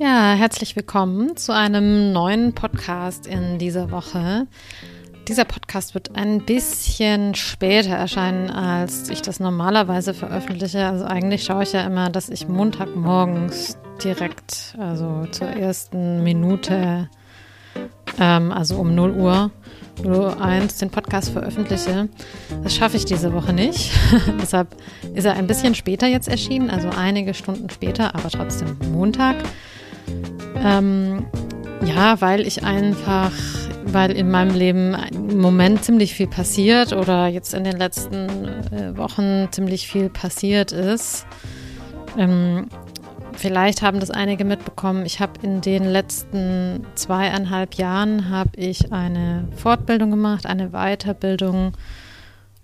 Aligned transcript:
Ja, 0.00 0.34
herzlich 0.34 0.76
willkommen 0.76 1.36
zu 1.36 1.52
einem 1.52 2.12
neuen 2.12 2.52
Podcast 2.52 3.26
in 3.26 3.58
dieser 3.58 3.90
Woche. 3.90 4.46
Dieser 5.26 5.44
Podcast 5.44 5.92
wird 5.94 6.14
ein 6.14 6.44
bisschen 6.44 7.34
später 7.34 7.96
erscheinen, 7.96 8.48
als 8.48 9.10
ich 9.10 9.22
das 9.22 9.40
normalerweise 9.40 10.14
veröffentliche. 10.14 10.86
Also 10.86 11.04
eigentlich 11.04 11.42
schaue 11.42 11.64
ich 11.64 11.72
ja 11.72 11.80
immer, 11.80 12.10
dass 12.10 12.28
ich 12.28 12.46
Montagmorgens 12.46 13.76
direkt, 14.00 14.76
also 14.78 15.26
zur 15.32 15.48
ersten 15.48 16.22
Minute, 16.22 17.08
ähm, 18.20 18.52
also 18.52 18.76
um 18.76 18.94
0 18.94 19.10
Uhr, 19.10 19.50
01 20.04 20.78
den 20.78 20.90
Podcast 20.90 21.30
veröffentliche. 21.30 22.08
Das 22.62 22.76
schaffe 22.76 22.96
ich 22.96 23.04
diese 23.04 23.32
Woche 23.32 23.52
nicht. 23.52 23.90
Deshalb 24.40 24.76
ist 25.12 25.24
er 25.24 25.34
ein 25.34 25.48
bisschen 25.48 25.74
später 25.74 26.06
jetzt 26.06 26.28
erschienen, 26.28 26.70
also 26.70 26.88
einige 26.88 27.34
Stunden 27.34 27.68
später, 27.68 28.14
aber 28.14 28.30
trotzdem 28.30 28.78
Montag. 28.92 29.34
Ähm, 30.62 31.26
ja, 31.84 32.20
weil 32.20 32.46
ich 32.46 32.64
einfach, 32.64 33.32
weil 33.84 34.12
in 34.12 34.30
meinem 34.30 34.54
Leben 34.54 34.96
im 35.12 35.40
Moment 35.40 35.84
ziemlich 35.84 36.14
viel 36.14 36.26
passiert 36.26 36.92
oder 36.92 37.26
jetzt 37.28 37.54
in 37.54 37.64
den 37.64 37.76
letzten 37.76 38.28
äh, 38.72 38.96
Wochen 38.96 39.48
ziemlich 39.50 39.88
viel 39.88 40.08
passiert 40.08 40.72
ist. 40.72 41.26
Ähm, 42.16 42.68
vielleicht 43.34 43.82
haben 43.82 44.00
das 44.00 44.10
einige 44.10 44.44
mitbekommen. 44.44 45.06
Ich 45.06 45.20
habe 45.20 45.32
in 45.42 45.60
den 45.60 45.84
letzten 45.84 46.84
zweieinhalb 46.94 47.74
Jahren 47.74 48.28
habe 48.28 48.50
ich 48.56 48.92
eine 48.92 49.48
Fortbildung 49.56 50.10
gemacht, 50.10 50.46
eine 50.46 50.70
Weiterbildung 50.70 51.72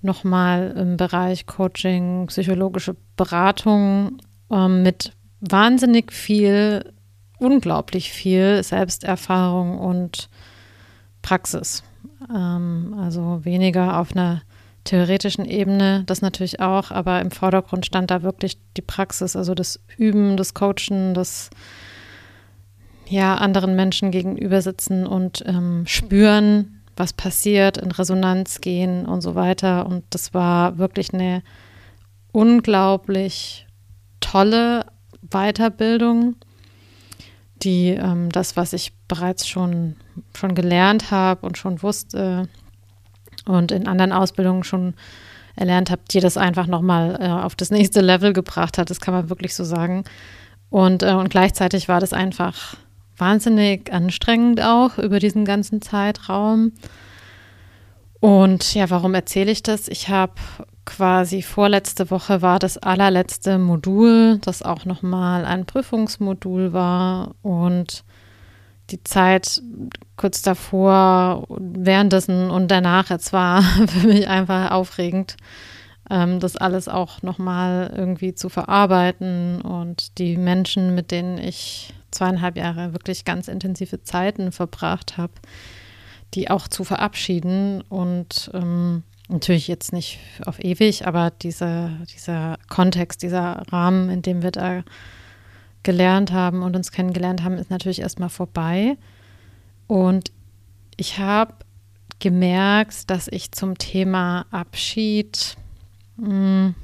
nochmal 0.02 0.74
im 0.76 0.96
Bereich 0.96 1.46
Coaching, 1.46 2.26
psychologische 2.26 2.96
Beratung 3.16 4.18
ähm, 4.50 4.82
mit 4.82 5.12
wahnsinnig 5.40 6.12
viel 6.12 6.93
unglaublich 7.38 8.12
viel 8.12 8.62
Selbsterfahrung 8.62 9.78
und 9.78 10.28
Praxis. 11.22 11.82
Ähm, 12.32 12.94
also 12.98 13.44
weniger 13.44 13.98
auf 13.98 14.12
einer 14.14 14.42
theoretischen 14.84 15.46
Ebene, 15.46 16.04
das 16.06 16.20
natürlich 16.20 16.60
auch, 16.60 16.90
aber 16.90 17.20
im 17.20 17.30
Vordergrund 17.30 17.86
stand 17.86 18.10
da 18.10 18.22
wirklich 18.22 18.58
die 18.76 18.82
Praxis, 18.82 19.34
also 19.34 19.54
das 19.54 19.80
Üben, 19.96 20.36
das 20.36 20.52
Coachen, 20.52 21.14
das 21.14 21.48
ja 23.08 23.36
anderen 23.36 23.76
Menschen 23.76 24.10
gegenüber 24.10 24.60
sitzen 24.60 25.06
und 25.06 25.42
ähm, 25.46 25.84
spüren, 25.86 26.82
was 26.96 27.12
passiert, 27.12 27.78
in 27.78 27.90
Resonanz 27.90 28.60
gehen 28.60 29.06
und 29.06 29.20
so 29.20 29.34
weiter. 29.34 29.86
Und 29.86 30.04
das 30.10 30.34
war 30.34 30.78
wirklich 30.78 31.12
eine 31.12 31.42
unglaublich 32.32 33.66
tolle 34.20 34.86
Weiterbildung 35.22 36.36
die 37.62 37.90
ähm, 37.90 38.30
das, 38.30 38.56
was 38.56 38.72
ich 38.72 38.92
bereits 39.08 39.46
schon, 39.48 39.96
schon 40.36 40.54
gelernt 40.54 41.10
habe 41.10 41.46
und 41.46 41.58
schon 41.58 41.82
wusste 41.82 42.48
und 43.46 43.72
in 43.72 43.86
anderen 43.86 44.12
Ausbildungen 44.12 44.64
schon 44.64 44.94
erlernt 45.56 45.90
habe, 45.90 46.02
die 46.10 46.20
das 46.20 46.36
einfach 46.36 46.66
nochmal 46.66 47.18
äh, 47.20 47.28
auf 47.28 47.54
das 47.54 47.70
nächste 47.70 48.00
Level 48.00 48.32
gebracht 48.32 48.78
hat. 48.78 48.90
Das 48.90 49.00
kann 49.00 49.14
man 49.14 49.30
wirklich 49.30 49.54
so 49.54 49.64
sagen. 49.64 50.04
Und, 50.70 51.02
äh, 51.02 51.12
und 51.12 51.30
gleichzeitig 51.30 51.88
war 51.88 52.00
das 52.00 52.12
einfach 52.12 52.76
wahnsinnig 53.16 53.92
anstrengend 53.92 54.60
auch 54.60 54.98
über 54.98 55.20
diesen 55.20 55.44
ganzen 55.44 55.80
Zeitraum. 55.80 56.72
Und 58.18 58.74
ja, 58.74 58.90
warum 58.90 59.14
erzähle 59.14 59.52
ich 59.52 59.62
das? 59.62 59.86
Ich 59.86 60.08
habe 60.08 60.32
quasi 60.84 61.42
vorletzte 61.42 62.10
Woche 62.10 62.42
war 62.42 62.58
das 62.58 62.78
allerletzte 62.78 63.58
Modul, 63.58 64.38
das 64.42 64.62
auch 64.62 64.84
nochmal 64.84 65.44
ein 65.44 65.66
Prüfungsmodul 65.66 66.72
war. 66.72 67.34
Und 67.42 68.04
die 68.90 69.02
Zeit 69.02 69.62
kurz 70.16 70.42
davor, 70.42 71.46
währenddessen 71.58 72.50
und 72.50 72.70
danach, 72.70 73.10
es 73.10 73.32
war 73.32 73.62
für 73.88 74.06
mich 74.06 74.28
einfach 74.28 74.70
aufregend, 74.70 75.36
ähm, 76.10 76.40
das 76.40 76.56
alles 76.56 76.88
auch 76.88 77.22
nochmal 77.22 77.92
irgendwie 77.96 78.34
zu 78.34 78.48
verarbeiten 78.48 79.62
und 79.62 80.18
die 80.18 80.36
Menschen, 80.36 80.94
mit 80.94 81.10
denen 81.10 81.38
ich 81.38 81.94
zweieinhalb 82.10 82.56
Jahre 82.56 82.92
wirklich 82.92 83.24
ganz 83.24 83.48
intensive 83.48 84.02
Zeiten 84.02 84.52
verbracht 84.52 85.16
habe, 85.16 85.32
die 86.34 86.50
auch 86.50 86.68
zu 86.68 86.84
verabschieden. 86.84 87.82
Und 87.88 88.50
ähm, 88.54 89.02
Natürlich 89.28 89.68
jetzt 89.68 89.92
nicht 89.92 90.18
auf 90.44 90.62
ewig, 90.62 91.06
aber 91.06 91.30
diese, 91.30 91.90
dieser 92.14 92.58
Kontext, 92.68 93.22
dieser 93.22 93.62
Rahmen, 93.70 94.10
in 94.10 94.20
dem 94.20 94.42
wir 94.42 94.50
da 94.50 94.84
gelernt 95.82 96.32
haben 96.32 96.62
und 96.62 96.76
uns 96.76 96.92
kennengelernt 96.92 97.42
haben, 97.42 97.56
ist 97.56 97.70
natürlich 97.70 98.00
erstmal 98.00 98.28
vorbei. 98.28 98.98
Und 99.86 100.30
ich 100.96 101.18
habe 101.18 101.54
gemerkt, 102.18 103.08
dass 103.10 103.28
ich 103.28 103.52
zum 103.52 103.78
Thema 103.78 104.46
Abschied 104.50 105.56
hm, 106.18 106.74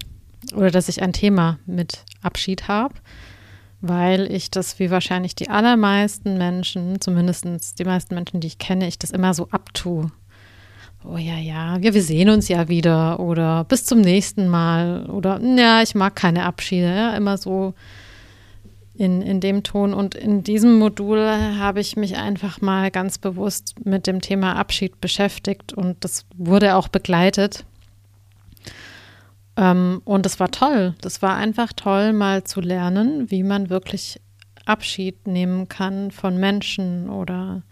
oder 0.55 0.71
dass 0.71 0.89
ich 0.89 1.03
ein 1.03 1.13
Thema 1.13 1.59
mit 1.67 2.05
Abschied 2.23 2.69
habe, 2.69 2.95
weil 3.83 4.31
ich 4.33 4.51
das 4.51 4.79
wie 4.79 4.91
wahrscheinlich 4.91 5.35
die 5.35 5.51
allermeisten 5.51 6.39
Menschen, 6.39 7.01
zumindest 7.03 7.79
die 7.79 7.85
meisten 7.85 8.15
Menschen, 8.15 8.41
die 8.41 8.47
ich 8.47 8.59
kenne, 8.59 8.87
ich 8.87 8.99
das 8.99 9.11
immer 9.11 9.35
so 9.35 9.49
abtue 9.51 10.11
oh 11.05 11.17
ja, 11.17 11.37
ja, 11.39 11.79
ja, 11.79 11.95
wir 11.95 12.03
sehen 12.03 12.29
uns 12.29 12.49
ja 12.49 12.69
wieder 12.69 13.21
oder 13.21 13.65
bis 13.65 13.85
zum 13.85 14.01
nächsten 14.01 14.49
Mal 14.49 15.07
oder 15.07 15.41
ja, 15.41 15.83
ich 15.83 15.95
mag 15.95 16.17
keine 16.17 16.45
Abschiede, 16.45 16.95
ja, 16.95 17.17
immer 17.17 17.39
so 17.39 17.75
in, 19.01 19.23
in 19.23 19.41
dem 19.41 19.63
Ton. 19.63 19.95
Und 19.95 20.15
in 20.15 20.43
diesem 20.43 20.79
Modul 20.79 21.27
habe 21.59 21.81
ich 21.81 21.97
mich 21.97 22.17
einfach 22.17 22.61
mal 22.61 22.91
ganz 22.91 23.17
bewusst 23.17 23.75
mit 23.85 24.07
dem 24.07 24.21
Thema 24.21 24.57
Abschied 24.57 25.01
beschäftigt 25.01 25.73
und 25.73 26.05
das 26.05 26.27
wurde 26.37 26.77
auch 26.77 26.89
begleitet. 26.89 27.65
Ähm, 29.57 30.03
und 30.05 30.27
es 30.27 30.39
war 30.39 30.51
toll. 30.51 30.95
Das 31.01 31.23
war 31.23 31.37
einfach 31.37 31.73
toll, 31.73 32.13
mal 32.13 32.45
zu 32.45 32.61
lernen, 32.61 33.31
wie 33.31 33.43
man 33.43 33.71
wirklich 33.71 34.21
Abschied 34.67 35.27
nehmen 35.27 35.69
kann 35.69 36.11
von 36.11 36.37
Menschen 36.37 37.09
oder 37.09 37.63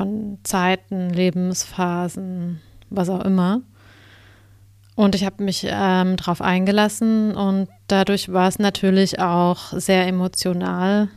von 0.00 0.38
Zeiten, 0.44 1.10
Lebensphasen, 1.10 2.62
was 2.88 3.10
auch 3.10 3.22
immer. 3.22 3.60
Und 4.94 5.14
ich 5.14 5.26
habe 5.26 5.44
mich 5.44 5.66
ähm, 5.68 6.16
darauf 6.16 6.40
eingelassen 6.40 7.36
und 7.36 7.68
dadurch 7.86 8.32
war 8.32 8.48
es 8.48 8.58
natürlich 8.58 9.20
auch 9.20 9.72
sehr 9.72 10.06
emotional 10.06 11.10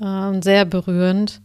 äh, 0.00 0.40
sehr 0.40 0.64
berührend. 0.64 1.40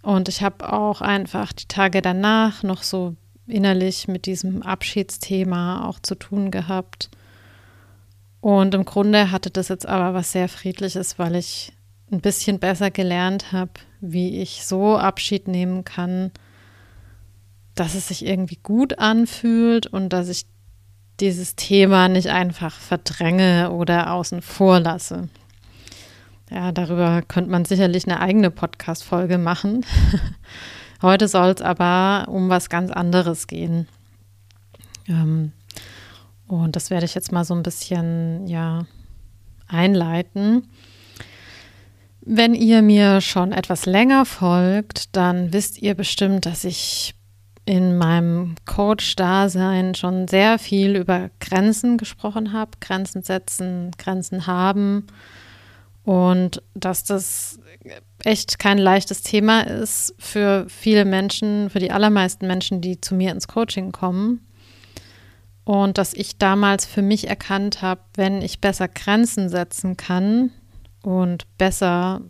Und 0.00 0.30
ich 0.30 0.42
habe 0.42 0.72
auch 0.72 1.02
einfach 1.02 1.52
die 1.52 1.68
Tage 1.68 2.00
danach 2.00 2.62
noch 2.62 2.82
so 2.82 3.14
innerlich 3.46 4.08
mit 4.08 4.24
diesem 4.24 4.62
Abschiedsthema 4.62 5.86
auch 5.86 5.98
zu 6.00 6.14
tun 6.14 6.50
gehabt. 6.50 7.10
Und 8.40 8.74
im 8.74 8.86
Grunde 8.86 9.30
hatte 9.30 9.50
das 9.50 9.68
jetzt 9.68 9.86
aber 9.86 10.14
was 10.14 10.32
sehr 10.32 10.48
Friedliches, 10.48 11.18
weil 11.18 11.36
ich 11.36 11.74
ein 12.10 12.20
bisschen 12.20 12.58
besser 12.58 12.90
gelernt 12.90 13.52
habe, 13.52 13.72
wie 14.00 14.40
ich 14.40 14.64
so 14.66 14.96
Abschied 14.96 15.48
nehmen 15.48 15.84
kann, 15.84 16.30
dass 17.74 17.94
es 17.94 18.08
sich 18.08 18.24
irgendwie 18.24 18.58
gut 18.62 18.98
anfühlt 18.98 19.86
und 19.86 20.08
dass 20.12 20.28
ich 20.28 20.46
dieses 21.20 21.56
Thema 21.56 22.08
nicht 22.08 22.28
einfach 22.28 22.74
verdränge 22.74 23.70
oder 23.72 24.12
außen 24.12 24.42
vor 24.42 24.80
lasse. 24.80 25.28
Ja, 26.50 26.72
darüber 26.72 27.22
könnte 27.22 27.50
man 27.50 27.64
sicherlich 27.64 28.06
eine 28.06 28.20
eigene 28.20 28.50
Podcast-Folge 28.50 29.36
machen. 29.36 29.84
Heute 31.02 31.28
soll 31.28 31.50
es 31.50 31.60
aber 31.60 32.26
um 32.28 32.48
was 32.48 32.70
ganz 32.70 32.90
anderes 32.90 33.46
gehen. 33.46 33.86
Ähm, 35.08 35.52
und 36.46 36.74
das 36.74 36.90
werde 36.90 37.04
ich 37.04 37.14
jetzt 37.14 37.32
mal 37.32 37.44
so 37.44 37.54
ein 37.54 37.62
bisschen, 37.62 38.46
ja, 38.46 38.86
einleiten. 39.66 40.68
Wenn 42.30 42.54
ihr 42.54 42.82
mir 42.82 43.22
schon 43.22 43.52
etwas 43.52 43.86
länger 43.86 44.26
folgt, 44.26 45.16
dann 45.16 45.54
wisst 45.54 45.80
ihr 45.80 45.94
bestimmt, 45.94 46.44
dass 46.44 46.64
ich 46.64 47.14
in 47.64 47.96
meinem 47.96 48.54
Coach-Dasein 48.66 49.94
schon 49.94 50.28
sehr 50.28 50.58
viel 50.58 50.94
über 50.94 51.30
Grenzen 51.40 51.96
gesprochen 51.96 52.52
habe, 52.52 52.72
Grenzen 52.82 53.22
setzen, 53.22 53.92
Grenzen 53.96 54.46
haben 54.46 55.06
und 56.04 56.62
dass 56.74 57.02
das 57.02 57.60
echt 58.24 58.58
kein 58.58 58.76
leichtes 58.76 59.22
Thema 59.22 59.62
ist 59.62 60.14
für 60.18 60.66
viele 60.68 61.06
Menschen, 61.06 61.70
für 61.70 61.78
die 61.78 61.92
allermeisten 61.92 62.46
Menschen, 62.46 62.82
die 62.82 63.00
zu 63.00 63.14
mir 63.14 63.32
ins 63.32 63.48
Coaching 63.48 63.90
kommen. 63.90 64.46
Und 65.64 65.96
dass 65.96 66.12
ich 66.12 66.36
damals 66.36 66.84
für 66.84 67.02
mich 67.02 67.26
erkannt 67.26 67.80
habe, 67.80 68.02
wenn 68.16 68.42
ich 68.42 68.60
besser 68.60 68.88
Grenzen 68.88 69.48
setzen 69.48 69.96
kann, 69.96 70.50
und 71.02 71.46
besser 71.58 72.20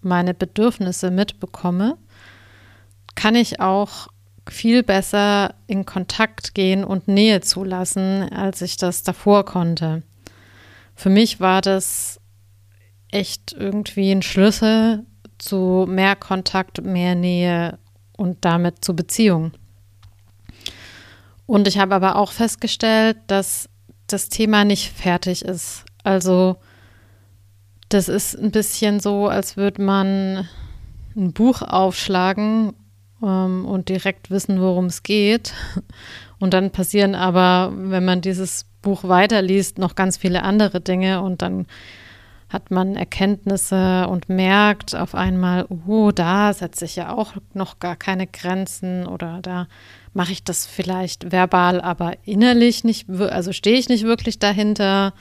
meine 0.00 0.34
Bedürfnisse 0.34 1.10
mitbekomme, 1.10 1.96
kann 3.14 3.34
ich 3.34 3.60
auch 3.60 4.08
viel 4.48 4.82
besser 4.82 5.54
in 5.66 5.84
Kontakt 5.84 6.54
gehen 6.54 6.84
und 6.84 7.08
Nähe 7.08 7.40
zulassen, 7.40 8.22
als 8.32 8.62
ich 8.62 8.76
das 8.76 9.02
davor 9.02 9.44
konnte. 9.44 10.02
Für 10.94 11.10
mich 11.10 11.40
war 11.40 11.60
das 11.60 12.20
echt 13.10 13.52
irgendwie 13.52 14.10
ein 14.12 14.22
Schlüssel 14.22 15.04
zu 15.38 15.86
mehr 15.88 16.16
Kontakt, 16.16 16.82
mehr 16.82 17.14
Nähe 17.14 17.78
und 18.16 18.44
damit 18.44 18.84
zu 18.84 18.94
Beziehungen. 18.96 19.52
Und 21.46 21.66
ich 21.68 21.78
habe 21.78 21.94
aber 21.94 22.16
auch 22.16 22.32
festgestellt, 22.32 23.16
dass 23.26 23.68
das 24.06 24.28
Thema 24.28 24.64
nicht 24.64 24.92
fertig 24.92 25.44
ist. 25.44 25.84
Also 26.02 26.56
das 27.88 28.08
ist 28.08 28.34
ein 28.34 28.50
bisschen 28.50 29.00
so, 29.00 29.28
als 29.28 29.56
würde 29.56 29.82
man 29.82 30.48
ein 31.16 31.32
Buch 31.32 31.62
aufschlagen 31.62 32.74
ähm, 33.22 33.64
und 33.64 33.88
direkt 33.88 34.30
wissen, 34.30 34.60
worum 34.60 34.86
es 34.86 35.02
geht. 35.02 35.54
Und 36.40 36.54
dann 36.54 36.70
passieren 36.70 37.16
aber, 37.16 37.72
wenn 37.74 38.04
man 38.04 38.20
dieses 38.20 38.64
Buch 38.80 39.02
weiterliest, 39.02 39.78
noch 39.78 39.96
ganz 39.96 40.16
viele 40.16 40.44
andere 40.44 40.80
Dinge 40.80 41.20
und 41.20 41.42
dann 41.42 41.66
hat 42.48 42.70
man 42.70 42.96
Erkenntnisse 42.96 44.06
und 44.08 44.28
merkt 44.28 44.94
auf 44.94 45.14
einmal, 45.14 45.66
oh, 45.86 46.12
da 46.12 46.52
setze 46.54 46.84
ich 46.84 46.96
ja 46.96 47.12
auch 47.12 47.34
noch 47.52 47.78
gar 47.78 47.96
keine 47.96 48.26
Grenzen 48.26 49.06
oder 49.06 49.40
da 49.42 49.66
mache 50.14 50.32
ich 50.32 50.44
das 50.44 50.64
vielleicht 50.64 51.30
verbal, 51.30 51.80
aber 51.80 52.14
innerlich 52.24 52.84
nicht, 52.84 53.10
also 53.10 53.52
stehe 53.52 53.78
ich 53.78 53.88
nicht 53.88 54.04
wirklich 54.04 54.38
dahinter. 54.38 55.12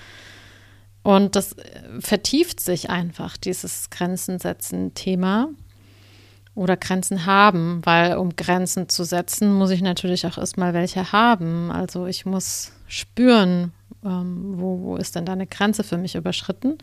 Und 1.08 1.38
das 1.38 1.56
vertieft 2.02 2.60
sich 2.60 2.90
einfach, 2.90 3.38
dieses 3.38 3.90
Grenzen 3.90 4.40
setzen 4.40 4.94
Thema 4.94 5.48
oder 6.54 6.76
Grenzen 6.76 7.26
haben, 7.26 7.80
weil 7.86 8.18
um 8.18 8.36
Grenzen 8.36 8.90
zu 8.90 9.06
setzen, 9.06 9.54
muss 9.54 9.70
ich 9.70 9.82
natürlich 9.82 10.28
auch 10.28 10.38
erstmal 10.38 10.74
welche 10.74 11.14
haben. 11.14 11.72
Also 11.72 12.08
ich 12.08 12.26
muss 12.26 12.74
spüren, 12.88 13.72
ähm, 14.04 14.56
wo, 14.58 14.82
wo 14.82 14.98
ist 14.98 15.16
denn 15.16 15.24
da 15.24 15.32
eine 15.32 15.48
Grenze 15.48 15.86
für 15.86 15.98
mich 15.98 16.16
überschritten. 16.16 16.78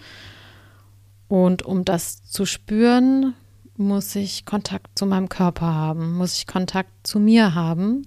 Und 1.29 1.61
um 1.61 1.85
das 1.85 2.25
zu 2.25 2.47
spüren, 2.47 3.35
muss 3.77 4.17
ich 4.17 4.47
Kontakt 4.47 4.99
zu 4.99 5.05
meinem 5.05 5.29
Körper 5.29 5.67
haben, 5.67 6.15
muss 6.17 6.35
ich 6.39 6.47
Kontakt 6.47 7.07
zu 7.07 7.21
mir 7.21 7.55
haben, 7.55 8.07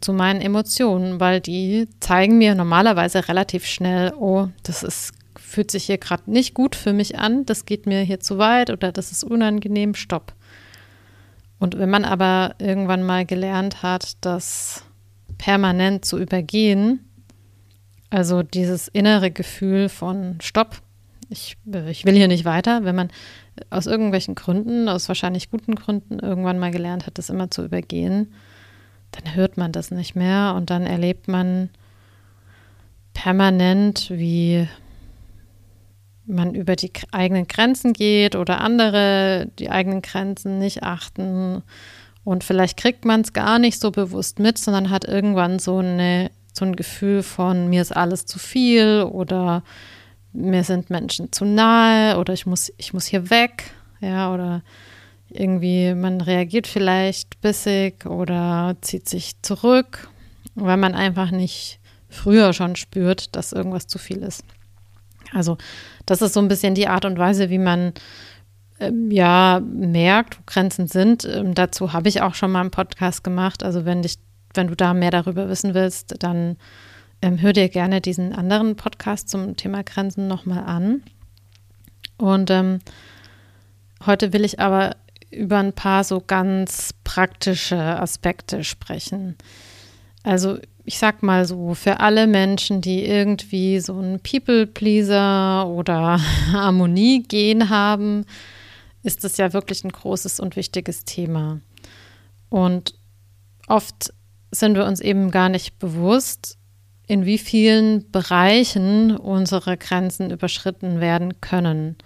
zu 0.00 0.12
meinen 0.12 0.40
Emotionen, 0.40 1.20
weil 1.20 1.40
die 1.40 1.88
zeigen 2.00 2.38
mir 2.38 2.54
normalerweise 2.54 3.28
relativ 3.28 3.66
schnell, 3.66 4.12
oh, 4.14 4.48
das 4.62 4.82
ist 4.82 5.12
fühlt 5.50 5.70
sich 5.70 5.84
hier 5.84 5.98
gerade 5.98 6.30
nicht 6.30 6.54
gut 6.54 6.76
für 6.76 6.92
mich 6.92 7.18
an, 7.18 7.44
das 7.44 7.66
geht 7.66 7.86
mir 7.86 8.00
hier 8.02 8.20
zu 8.20 8.38
weit 8.38 8.70
oder 8.70 8.92
das 8.92 9.10
ist 9.10 9.24
unangenehm, 9.24 9.94
stopp. 9.94 10.32
Und 11.58 11.78
wenn 11.78 11.90
man 11.90 12.04
aber 12.04 12.54
irgendwann 12.58 13.02
mal 13.02 13.26
gelernt 13.26 13.82
hat, 13.82 14.16
das 14.20 14.84
permanent 15.38 16.04
zu 16.04 16.18
übergehen, 16.18 17.00
also 18.10 18.42
dieses 18.42 18.88
innere 18.88 19.30
Gefühl 19.30 19.88
von 19.88 20.40
Stopp, 20.40 20.80
ich, 21.28 21.56
ich 21.88 22.04
will 22.04 22.14
hier 22.14 22.28
nicht 22.28 22.44
weiter, 22.44 22.84
wenn 22.84 22.96
man 22.96 23.10
aus 23.70 23.86
irgendwelchen 23.86 24.34
Gründen, 24.34 24.88
aus 24.88 25.08
wahrscheinlich 25.08 25.50
guten 25.50 25.74
Gründen, 25.74 26.18
irgendwann 26.18 26.58
mal 26.58 26.70
gelernt 26.70 27.06
hat, 27.06 27.18
das 27.18 27.30
immer 27.30 27.50
zu 27.50 27.64
übergehen, 27.64 28.32
dann 29.12 29.34
hört 29.34 29.56
man 29.56 29.72
das 29.72 29.90
nicht 29.90 30.14
mehr 30.14 30.54
und 30.56 30.70
dann 30.70 30.86
erlebt 30.86 31.28
man 31.28 31.70
permanent, 33.12 34.10
wie 34.10 34.68
man 36.26 36.54
über 36.54 36.76
die 36.76 36.92
eigenen 37.10 37.48
Grenzen 37.48 37.92
geht 37.92 38.36
oder 38.36 38.60
andere 38.60 39.48
die 39.58 39.70
eigenen 39.70 40.02
Grenzen 40.02 40.58
nicht 40.58 40.82
achten. 40.82 41.62
Und 42.24 42.44
vielleicht 42.44 42.76
kriegt 42.76 43.04
man 43.04 43.22
es 43.22 43.32
gar 43.32 43.58
nicht 43.58 43.80
so 43.80 43.90
bewusst 43.90 44.38
mit, 44.38 44.58
sondern 44.58 44.90
hat 44.90 45.04
irgendwann 45.04 45.58
so, 45.58 45.78
eine, 45.78 46.30
so 46.52 46.64
ein 46.64 46.76
Gefühl 46.76 47.22
von, 47.22 47.68
mir 47.68 47.82
ist 47.82 47.96
alles 47.96 48.26
zu 48.26 48.38
viel 48.38 49.02
oder 49.10 49.64
mir 50.32 50.62
sind 50.62 50.90
Menschen 50.90 51.32
zu 51.32 51.44
nahe 51.44 52.18
oder 52.18 52.32
ich 52.32 52.46
muss, 52.46 52.72
ich 52.76 52.92
muss 52.92 53.06
hier 53.06 53.30
weg. 53.30 53.72
Ja, 54.00 54.32
oder 54.32 54.62
irgendwie, 55.30 55.94
man 55.94 56.20
reagiert 56.20 56.66
vielleicht 56.66 57.40
bissig 57.40 58.06
oder 58.06 58.76
zieht 58.80 59.08
sich 59.08 59.40
zurück, 59.42 60.08
weil 60.54 60.76
man 60.76 60.94
einfach 60.94 61.30
nicht 61.30 61.78
früher 62.08 62.52
schon 62.52 62.76
spürt, 62.76 63.34
dass 63.36 63.52
irgendwas 63.52 63.86
zu 63.86 63.98
viel 63.98 64.18
ist. 64.18 64.44
Also 65.32 65.56
das 66.06 66.22
ist 66.22 66.34
so 66.34 66.40
ein 66.40 66.48
bisschen 66.48 66.74
die 66.74 66.88
Art 66.88 67.04
und 67.04 67.18
Weise, 67.18 67.50
wie 67.50 67.58
man 67.58 67.92
ähm, 68.80 69.10
ja 69.10 69.60
merkt, 69.60 70.38
wo 70.38 70.42
Grenzen 70.46 70.88
sind. 70.88 71.24
Ähm, 71.24 71.54
dazu 71.54 71.92
habe 71.92 72.08
ich 72.08 72.22
auch 72.22 72.34
schon 72.34 72.50
mal 72.50 72.62
einen 72.62 72.70
Podcast 72.70 73.22
gemacht. 73.22 73.62
Also 73.62 73.84
wenn 73.84 74.02
dich, 74.02 74.16
wenn 74.54 74.66
du 74.66 74.74
da 74.74 74.94
mehr 74.94 75.10
darüber 75.10 75.48
wissen 75.48 75.74
willst, 75.74 76.22
dann 76.22 76.56
ähm, 77.22 77.40
hör 77.40 77.52
dir 77.52 77.68
gerne 77.68 78.00
diesen 78.00 78.32
anderen 78.32 78.76
Podcast 78.76 79.28
zum 79.28 79.56
Thema 79.56 79.84
Grenzen 79.84 80.26
nochmal 80.26 80.64
an. 80.64 81.02
Und 82.16 82.50
ähm, 82.50 82.80
heute 84.04 84.32
will 84.32 84.44
ich 84.44 84.58
aber 84.58 84.96
über 85.30 85.58
ein 85.58 85.72
paar 85.72 86.04
so 86.04 86.20
ganz 86.20 86.94
praktische 87.04 87.78
Aspekte 87.78 88.64
sprechen. 88.64 89.36
Also 90.22 90.58
ich 90.84 90.98
sag 90.98 91.22
mal 91.22 91.44
so, 91.44 91.74
für 91.74 92.00
alle 92.00 92.26
Menschen, 92.26 92.80
die 92.80 93.04
irgendwie 93.04 93.80
so 93.80 93.98
ein 94.00 94.20
People-Pleaser 94.20 95.68
oder 95.68 96.18
Harmonie-Gen 96.52 97.68
haben, 97.68 98.24
ist 99.02 99.24
das 99.24 99.36
ja 99.36 99.52
wirklich 99.52 99.84
ein 99.84 99.92
großes 99.92 100.40
und 100.40 100.56
wichtiges 100.56 101.04
Thema. 101.04 101.60
Und 102.48 102.94
oft 103.68 104.12
sind 104.50 104.74
wir 104.74 104.84
uns 104.84 105.00
eben 105.00 105.30
gar 105.30 105.48
nicht 105.48 105.78
bewusst, 105.78 106.58
in 107.06 107.24
wie 107.24 107.38
vielen 107.38 108.10
Bereichen 108.10 109.16
unsere 109.16 109.76
Grenzen 109.76 110.30
überschritten 110.30 111.00
werden 111.00 111.40
können. 111.40 111.96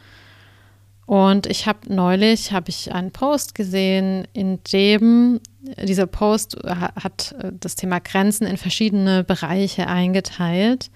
Und 1.06 1.46
ich 1.46 1.66
habe 1.66 1.92
neulich 1.92 2.52
habe 2.52 2.70
ich 2.70 2.92
einen 2.92 3.10
Post 3.10 3.54
gesehen, 3.54 4.26
in 4.32 4.60
dem 4.72 5.40
dieser 5.82 6.06
Post 6.06 6.56
hat 6.64 7.34
äh, 7.38 7.52
das 7.58 7.74
Thema 7.74 7.98
Grenzen 8.00 8.46
in 8.46 8.56
verschiedene 8.56 9.24
Bereiche 9.24 9.86
eingeteilt, 9.86 10.90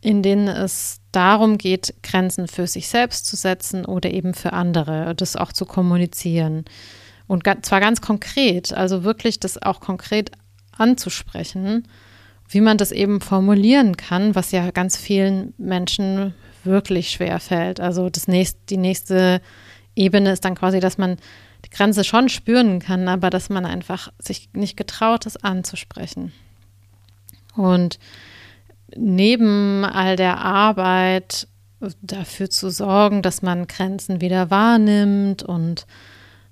in 0.00 0.22
denen 0.22 0.48
es 0.48 1.00
darum 1.12 1.58
geht, 1.58 1.94
Grenzen 2.02 2.48
für 2.48 2.66
sich 2.66 2.88
selbst 2.88 3.26
zu 3.26 3.36
setzen 3.36 3.84
oder 3.84 4.10
eben 4.10 4.34
für 4.34 4.52
andere, 4.52 5.14
das 5.14 5.36
auch 5.36 5.52
zu 5.52 5.64
kommunizieren. 5.64 6.64
Und 7.28 7.44
zwar 7.62 7.80
ganz 7.80 8.00
konkret, 8.00 8.72
also 8.72 9.04
wirklich 9.04 9.40
das 9.40 9.60
auch 9.60 9.80
konkret 9.80 10.30
anzusprechen, 10.76 11.88
wie 12.48 12.60
man 12.60 12.78
das 12.78 12.92
eben 12.92 13.20
formulieren 13.20 13.96
kann, 13.96 14.34
was 14.34 14.52
ja 14.52 14.70
ganz 14.70 14.96
vielen 14.96 15.54
Menschen 15.58 16.34
wirklich 16.66 17.10
schwer 17.10 17.40
fällt. 17.40 17.80
Also 17.80 18.10
das 18.10 18.28
nächste, 18.28 18.58
die 18.68 18.76
nächste 18.76 19.40
Ebene 19.94 20.32
ist 20.32 20.44
dann 20.44 20.54
quasi, 20.54 20.80
dass 20.80 20.98
man 20.98 21.16
die 21.64 21.70
Grenze 21.70 22.04
schon 22.04 22.28
spüren 22.28 22.80
kann, 22.80 23.08
aber 23.08 23.30
dass 23.30 23.48
man 23.48 23.64
einfach 23.64 24.12
sich 24.18 24.50
nicht 24.52 24.76
getraut 24.76 25.26
ist 25.26 25.44
anzusprechen. 25.44 26.32
Und 27.54 27.98
neben 28.94 29.84
all 29.84 30.16
der 30.16 30.38
Arbeit 30.38 31.48
dafür 32.02 32.50
zu 32.50 32.70
sorgen, 32.70 33.22
dass 33.22 33.42
man 33.42 33.66
Grenzen 33.66 34.20
wieder 34.20 34.50
wahrnimmt 34.50 35.42
und 35.42 35.86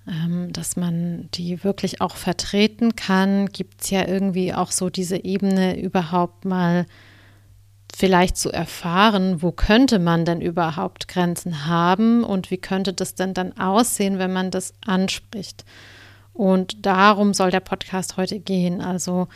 ähm, 0.06 0.52
dass 0.52 0.76
man 0.76 1.28
die 1.32 1.64
wirklich 1.64 2.00
auch 2.00 2.16
vertreten 2.16 2.94
kann, 2.94 3.46
gibt 3.46 3.82
es 3.82 3.90
ja 3.90 4.06
irgendwie 4.06 4.52
auch 4.52 4.70
so 4.70 4.90
diese 4.90 5.24
Ebene 5.24 5.80
überhaupt 5.80 6.44
mal 6.44 6.86
vielleicht 7.96 8.36
zu 8.36 8.50
erfahren, 8.50 9.40
wo 9.42 9.52
könnte 9.52 9.98
man 9.98 10.24
denn 10.24 10.40
überhaupt 10.40 11.06
Grenzen 11.06 11.66
haben 11.66 12.24
und 12.24 12.50
wie 12.50 12.58
könnte 12.58 12.92
das 12.92 13.14
denn 13.14 13.34
dann 13.34 13.56
aussehen, 13.56 14.18
wenn 14.18 14.32
man 14.32 14.50
das 14.50 14.72
anspricht. 14.84 15.64
Und 16.32 16.84
darum 16.84 17.34
soll 17.34 17.52
der 17.52 17.60
Podcast 17.60 18.16
heute 18.16 18.40
gehen. 18.40 18.80
Also 18.80 19.28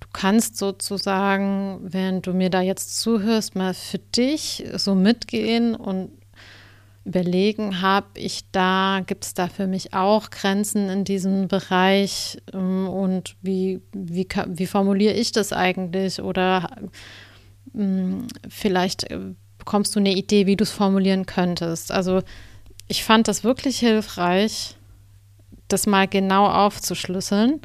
du 0.00 0.08
kannst 0.12 0.58
sozusagen, 0.58 1.80
wenn 1.82 2.20
du 2.20 2.34
mir 2.34 2.50
da 2.50 2.60
jetzt 2.60 3.00
zuhörst, 3.00 3.56
mal 3.56 3.72
für 3.72 3.98
dich 3.98 4.64
so 4.74 4.94
mitgehen 4.94 5.74
und 5.74 6.10
überlegen, 7.04 7.80
habe 7.80 8.06
ich 8.14 8.44
da, 8.52 9.00
gibt 9.06 9.24
es 9.24 9.34
da 9.34 9.48
für 9.48 9.66
mich 9.66 9.94
auch 9.94 10.30
Grenzen 10.30 10.88
in 10.88 11.04
diesem 11.04 11.48
Bereich 11.48 12.38
ähm, 12.52 12.88
und 12.88 13.36
wie, 13.42 13.80
wie, 13.92 14.28
wie 14.46 14.66
formuliere 14.66 15.14
ich 15.14 15.32
das 15.32 15.52
eigentlich 15.52 16.22
oder 16.22 16.68
vielleicht 18.48 19.10
äh, 19.10 19.18
bekommst 19.58 19.94
du 19.94 20.00
eine 20.00 20.12
Idee, 20.12 20.46
wie 20.46 20.56
du 20.56 20.64
es 20.64 20.70
formulieren 20.70 21.26
könntest. 21.26 21.92
Also 21.92 22.20
ich 22.88 23.04
fand 23.04 23.28
das 23.28 23.44
wirklich 23.44 23.78
hilfreich, 23.78 24.76
das 25.68 25.86
mal 25.86 26.08
genau 26.08 26.46
aufzuschlüsseln. 26.48 27.60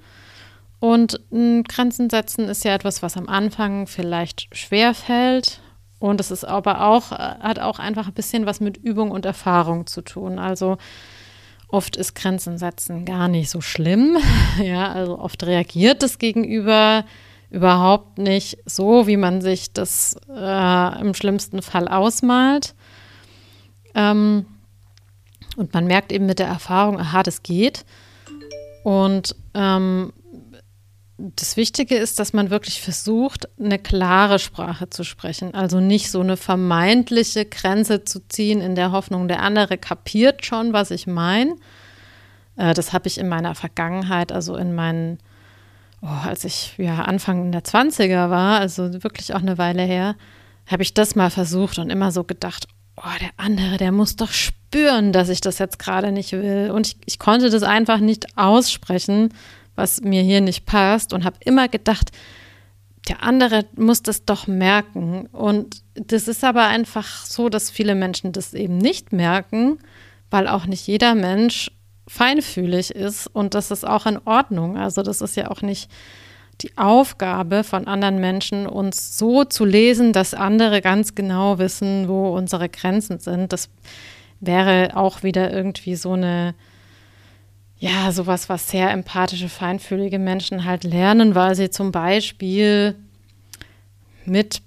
Und 0.79 1.19
Grenzen 1.31 2.09
setzen 2.09 2.47
ist 2.47 2.63
ja 2.63 2.75
etwas, 2.75 3.01
was 3.01 3.17
am 3.17 3.27
Anfang 3.27 3.87
vielleicht 3.87 4.47
schwer 4.55 4.93
fällt. 4.93 5.59
Und 5.99 6.21
es 6.21 6.29
ist 6.29 6.43
aber 6.43 6.85
auch, 6.85 7.11
äh, 7.11 7.15
hat 7.15 7.59
auch 7.59 7.79
einfach 7.79 8.07
ein 8.07 8.13
bisschen 8.13 8.45
was 8.45 8.59
mit 8.59 8.77
Übung 8.77 9.09
und 9.09 9.25
Erfahrung 9.25 9.87
zu 9.87 10.01
tun. 10.01 10.37
Also 10.37 10.77
oft 11.67 11.95
ist 11.95 12.13
Grenzen 12.13 12.59
setzen 12.59 13.05
gar 13.05 13.27
nicht 13.27 13.49
so 13.49 13.61
schlimm. 13.61 14.17
Ja, 14.63 14.91
also 14.91 15.19
oft 15.19 15.43
reagiert 15.43 16.03
das 16.03 16.19
Gegenüber 16.19 17.05
überhaupt 17.49 18.17
nicht 18.17 18.57
so, 18.65 19.07
wie 19.07 19.17
man 19.17 19.41
sich 19.41 19.71
das 19.73 20.15
äh, 20.29 21.01
im 21.01 21.13
schlimmsten 21.13 21.61
Fall 21.61 21.87
ausmalt. 21.87 22.75
Ähm, 23.95 24.45
und 25.55 25.73
man 25.73 25.85
merkt 25.85 26.11
eben 26.11 26.25
mit 26.25 26.39
der 26.39 26.47
Erfahrung, 26.47 26.99
aha, 26.99 27.23
das 27.23 27.43
geht. 27.43 27.85
Und 28.83 29.35
ähm, 29.53 30.13
das 31.17 31.57
Wichtige 31.57 31.95
ist, 31.95 32.19
dass 32.19 32.31
man 32.31 32.51
wirklich 32.51 32.79
versucht, 32.79 33.49
eine 33.59 33.79
klare 33.79 34.37
Sprache 34.37 34.89
zu 34.89 35.03
sprechen. 35.03 35.55
Also 35.55 35.79
nicht 35.79 36.11
so 36.11 36.19
eine 36.19 36.37
vermeintliche 36.37 37.45
Grenze 37.45 38.03
zu 38.03 38.27
ziehen 38.27 38.61
in 38.61 38.75
der 38.75 38.91
Hoffnung, 38.91 39.27
der 39.27 39.41
andere 39.41 39.79
kapiert 39.79 40.45
schon, 40.45 40.73
was 40.73 40.91
ich 40.91 41.07
meine. 41.07 41.55
Äh, 42.55 42.75
das 42.75 42.93
habe 42.93 43.07
ich 43.07 43.17
in 43.17 43.27
meiner 43.27 43.55
Vergangenheit, 43.55 44.31
also 44.31 44.55
in 44.55 44.75
meinen, 44.75 45.17
oh, 46.07 46.27
als 46.27 46.43
ich 46.43 46.73
ja 46.77 47.03
Anfang 47.03 47.51
der 47.51 47.63
20er 47.63 48.29
war, 48.29 48.59
also 48.59 49.03
wirklich 49.03 49.33
auch 49.33 49.41
eine 49.41 49.57
Weile 49.57 49.83
her, 49.83 50.15
habe 50.65 50.83
ich 50.83 50.93
das 50.93 51.15
mal 51.15 51.29
versucht 51.29 51.77
und 51.77 51.89
immer 51.89 52.11
so 52.11 52.23
gedacht, 52.23 52.67
oh, 52.95 53.17
der 53.21 53.29
andere, 53.37 53.77
der 53.77 53.91
muss 53.91 54.15
doch 54.15 54.31
spüren, 54.31 55.13
dass 55.13 55.29
ich 55.29 55.41
das 55.41 55.59
jetzt 55.59 55.79
gerade 55.79 56.11
nicht 56.11 56.31
will. 56.31 56.71
Und 56.73 56.87
ich, 56.87 56.97
ich 57.05 57.19
konnte 57.19 57.49
das 57.49 57.63
einfach 57.63 57.99
nicht 57.99 58.37
aussprechen 58.37 59.29
was 59.77 60.01
mir 60.01 60.23
hier 60.23 60.41
nicht 60.41 60.65
passt 60.65 61.13
und 61.13 61.23
habe 61.23 61.37
immer 61.45 61.69
gedacht, 61.69 62.11
der 63.07 63.23
andere 63.23 63.63
muss 63.77 64.01
das 64.01 64.25
doch 64.25 64.47
merken. 64.47 65.27
Und 65.27 65.83
das 65.93 66.27
ist 66.27 66.43
aber 66.43 66.65
einfach 66.67 67.25
so, 67.25 67.47
dass 67.47 67.69
viele 67.69 67.95
Menschen 67.95 68.33
das 68.33 68.53
eben 68.53 68.77
nicht 68.79 69.13
merken, 69.13 69.77
weil 70.29 70.47
auch 70.47 70.65
nicht 70.65 70.85
jeder 70.87 71.15
Mensch 71.15 71.71
feinfühlig 72.07 72.91
ist 72.91 73.27
und 73.27 73.53
das 73.53 73.71
ist 73.71 73.85
auch 73.85 74.05
in 74.05 74.19
Ordnung. 74.25 74.77
Also 74.77 75.03
das 75.03 75.21
ist 75.21 75.35
ja 75.35 75.51
auch 75.51 75.61
nicht 75.61 75.89
die 76.61 76.75
Aufgabe 76.77 77.63
von 77.63 77.85
anderen 77.87 78.19
Menschen, 78.19 78.65
uns 78.65 79.17
so 79.17 79.43
zu 79.43 79.65
lesen, 79.65 80.13
dass 80.13 80.33
andere 80.33 80.81
ganz 80.81 81.13
genau 81.13 81.59
wissen, 81.59 82.07
wo 82.07 82.35
unsere 82.35 82.69
Grenzen 82.69 83.19
sind. 83.19 83.53
Das 83.53 83.69
wäre 84.39 84.91
auch 84.95 85.23
wieder 85.23 85.51
irgendwie 85.53 85.95
so 85.95 86.13
eine 86.13 86.55
ja, 87.79 88.11
sowas, 88.11 88.49
was 88.49 88.69
sehr 88.69 88.89
empathische, 88.91 89.49
feinfühlige 89.49 90.17
Menschen 90.17 90.65
halt 90.65 90.83
lernen, 90.83 91.35
weil 91.35 91.55
sie 91.55 91.69
zum 91.69 91.91
Beispiel 91.91 92.95
mit 94.25 94.61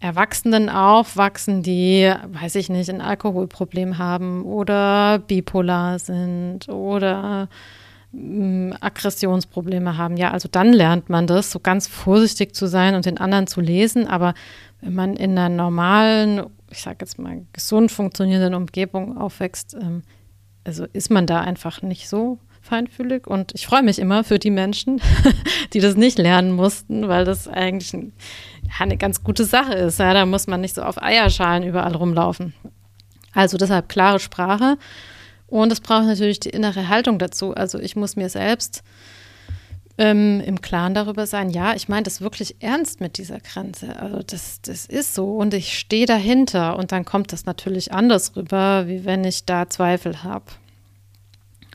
Erwachsenen 0.00 0.70
aufwachsen, 0.70 1.62
die, 1.62 2.10
weiß 2.26 2.54
ich 2.54 2.70
nicht, 2.70 2.88
ein 2.88 3.02
Alkoholproblem 3.02 3.98
haben 3.98 4.44
oder 4.44 5.18
bipolar 5.18 5.98
sind 5.98 6.70
oder 6.70 7.48
äh, 8.14 8.70
Aggressionsprobleme 8.80 9.98
haben. 9.98 10.16
Ja, 10.16 10.30
also 10.30 10.48
dann 10.50 10.72
lernt 10.72 11.10
man 11.10 11.26
das, 11.26 11.50
so 11.50 11.60
ganz 11.60 11.86
vorsichtig 11.86 12.54
zu 12.54 12.66
sein 12.66 12.94
und 12.94 13.04
den 13.04 13.18
anderen 13.18 13.46
zu 13.46 13.60
lesen. 13.60 14.06
Aber 14.06 14.32
wenn 14.80 14.94
man 14.94 15.16
in 15.16 15.32
einer 15.32 15.50
normalen, 15.50 16.46
ich 16.70 16.80
sage 16.80 16.98
jetzt 17.00 17.18
mal, 17.18 17.42
gesund 17.52 17.92
funktionierenden 17.92 18.54
Umgebung 18.54 19.18
aufwächst, 19.18 19.74
ähm, 19.74 20.02
also 20.64 20.86
ist 20.92 21.10
man 21.10 21.26
da 21.26 21.40
einfach 21.40 21.82
nicht 21.82 22.08
so 22.08 22.38
feinfühlig. 22.62 23.26
Und 23.26 23.52
ich 23.54 23.66
freue 23.66 23.82
mich 23.82 23.98
immer 23.98 24.24
für 24.24 24.38
die 24.38 24.50
Menschen, 24.50 25.00
die 25.72 25.80
das 25.80 25.96
nicht 25.96 26.18
lernen 26.18 26.52
mussten, 26.52 27.08
weil 27.08 27.24
das 27.24 27.48
eigentlich 27.48 27.92
ein, 27.94 28.12
eine 28.78 28.96
ganz 28.96 29.22
gute 29.24 29.44
Sache 29.44 29.74
ist. 29.74 29.98
Ja, 29.98 30.14
da 30.14 30.26
muss 30.26 30.46
man 30.46 30.60
nicht 30.60 30.74
so 30.74 30.82
auf 30.82 31.02
Eierschalen 31.02 31.62
überall 31.62 31.94
rumlaufen. 31.94 32.54
Also 33.32 33.58
deshalb 33.58 33.88
klare 33.88 34.20
Sprache. 34.20 34.78
Und 35.46 35.72
es 35.72 35.80
braucht 35.80 36.04
natürlich 36.04 36.40
die 36.40 36.50
innere 36.50 36.88
Haltung 36.88 37.18
dazu. 37.18 37.54
Also 37.54 37.78
ich 37.78 37.96
muss 37.96 38.16
mir 38.16 38.28
selbst 38.28 38.82
ähm, 40.00 40.40
im 40.40 40.62
Klaren 40.62 40.94
darüber 40.94 41.26
sein, 41.26 41.50
ja, 41.50 41.74
ich 41.74 41.88
meine 41.88 42.04
das 42.04 42.22
wirklich 42.22 42.62
ernst 42.62 43.00
mit 43.00 43.18
dieser 43.18 43.38
Grenze. 43.38 43.96
Also 44.00 44.22
das, 44.22 44.62
das 44.62 44.86
ist 44.86 45.14
so 45.14 45.36
und 45.36 45.52
ich 45.52 45.78
stehe 45.78 46.06
dahinter 46.06 46.78
und 46.78 46.90
dann 46.90 47.04
kommt 47.04 47.32
das 47.32 47.44
natürlich 47.44 47.92
anders 47.92 48.34
rüber, 48.34 48.86
wie 48.86 49.04
wenn 49.04 49.24
ich 49.24 49.44
da 49.44 49.68
Zweifel 49.68 50.22
habe. 50.22 50.46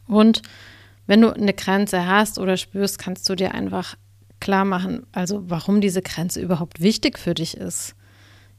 Und 0.07 0.41
wenn 1.05 1.21
du 1.21 1.31
eine 1.31 1.53
Grenze 1.53 2.07
hast 2.07 2.39
oder 2.39 2.57
spürst, 2.57 2.97
kannst 2.97 3.29
du 3.29 3.35
dir 3.35 3.53
einfach 3.53 3.95
klar 4.39 4.65
machen, 4.65 5.05
also 5.11 5.43
warum 5.47 5.81
diese 5.81 6.01
Grenze 6.01 6.41
überhaupt 6.41 6.81
wichtig 6.81 7.17
für 7.17 7.33
dich 7.33 7.57
ist. 7.57 7.95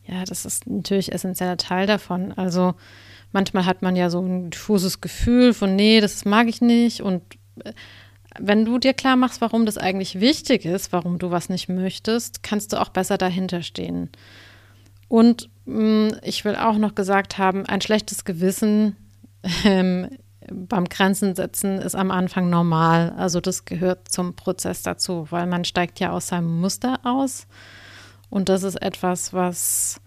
Ja, 0.04 0.25
das 0.25 0.45
ist 0.45 0.66
natürlich 0.66 1.12
essentieller 1.12 1.56
Teil 1.56 1.87
davon. 1.87 2.33
Also 2.33 2.75
manchmal 3.33 3.66
hat 3.66 3.83
man 3.83 3.97
ja 3.97 4.09
so 4.09 4.21
ein 4.21 4.50
diffuses 4.50 5.00
Gefühl 5.00 5.52
von, 5.52 5.75
nee, 5.75 6.00
das 6.00 6.25
mag 6.25 6.49
ich 6.49 6.61
nicht. 6.61 7.00
Und 7.00 7.23
äh, 7.64 7.73
wenn 8.38 8.64
du 8.64 8.78
dir 8.78 8.95
klar 8.95 9.16
machst, 9.16 9.40
warum 9.40 9.66
das 9.66 9.78
eigentlich 9.78 10.21
wichtig 10.21 10.64
ist, 10.64 10.92
warum 10.92 11.18
du 11.18 11.30
was 11.30 11.49
nicht 11.49 11.68
möchtest, 11.68 12.42
kannst 12.42 12.73
du 12.73 12.80
auch 12.80 12.90
besser 12.90 13.18
dahinter 13.18 13.62
stehen. 13.62 14.11
Und 15.09 15.49
mh, 15.64 15.80
mm, 15.80 16.16
ich 16.23 16.45
will 16.45 16.56
auch 16.56 16.78
noch 16.78 16.95
gesagt 16.95 17.38
haben, 17.38 17.66
ein 17.66 17.80
schlechtes 17.80 18.25
Gewissen 18.25 18.97
ähm, 19.64 20.09
beim 20.48 20.84
Grenzen 20.88 21.34
setzen 21.34 21.78
ist 21.78 21.94
am 21.94 22.10
Anfang 22.10 22.50
normal. 22.50 23.12
Also 23.16 23.40
das 23.40 23.64
gehört 23.64 24.08
zum 24.08 24.34
Prozess 24.34 24.82
dazu, 24.82 25.26
weil 25.30 25.46
man 25.46 25.64
steigt 25.64 26.00
ja 26.00 26.12
aus 26.12 26.28
seinem 26.28 26.60
Muster 26.60 27.00
aus. 27.04 27.46
Und 28.30 28.48
das 28.48 28.62
ist 28.62 28.80
etwas, 28.82 29.32
was 29.32 30.00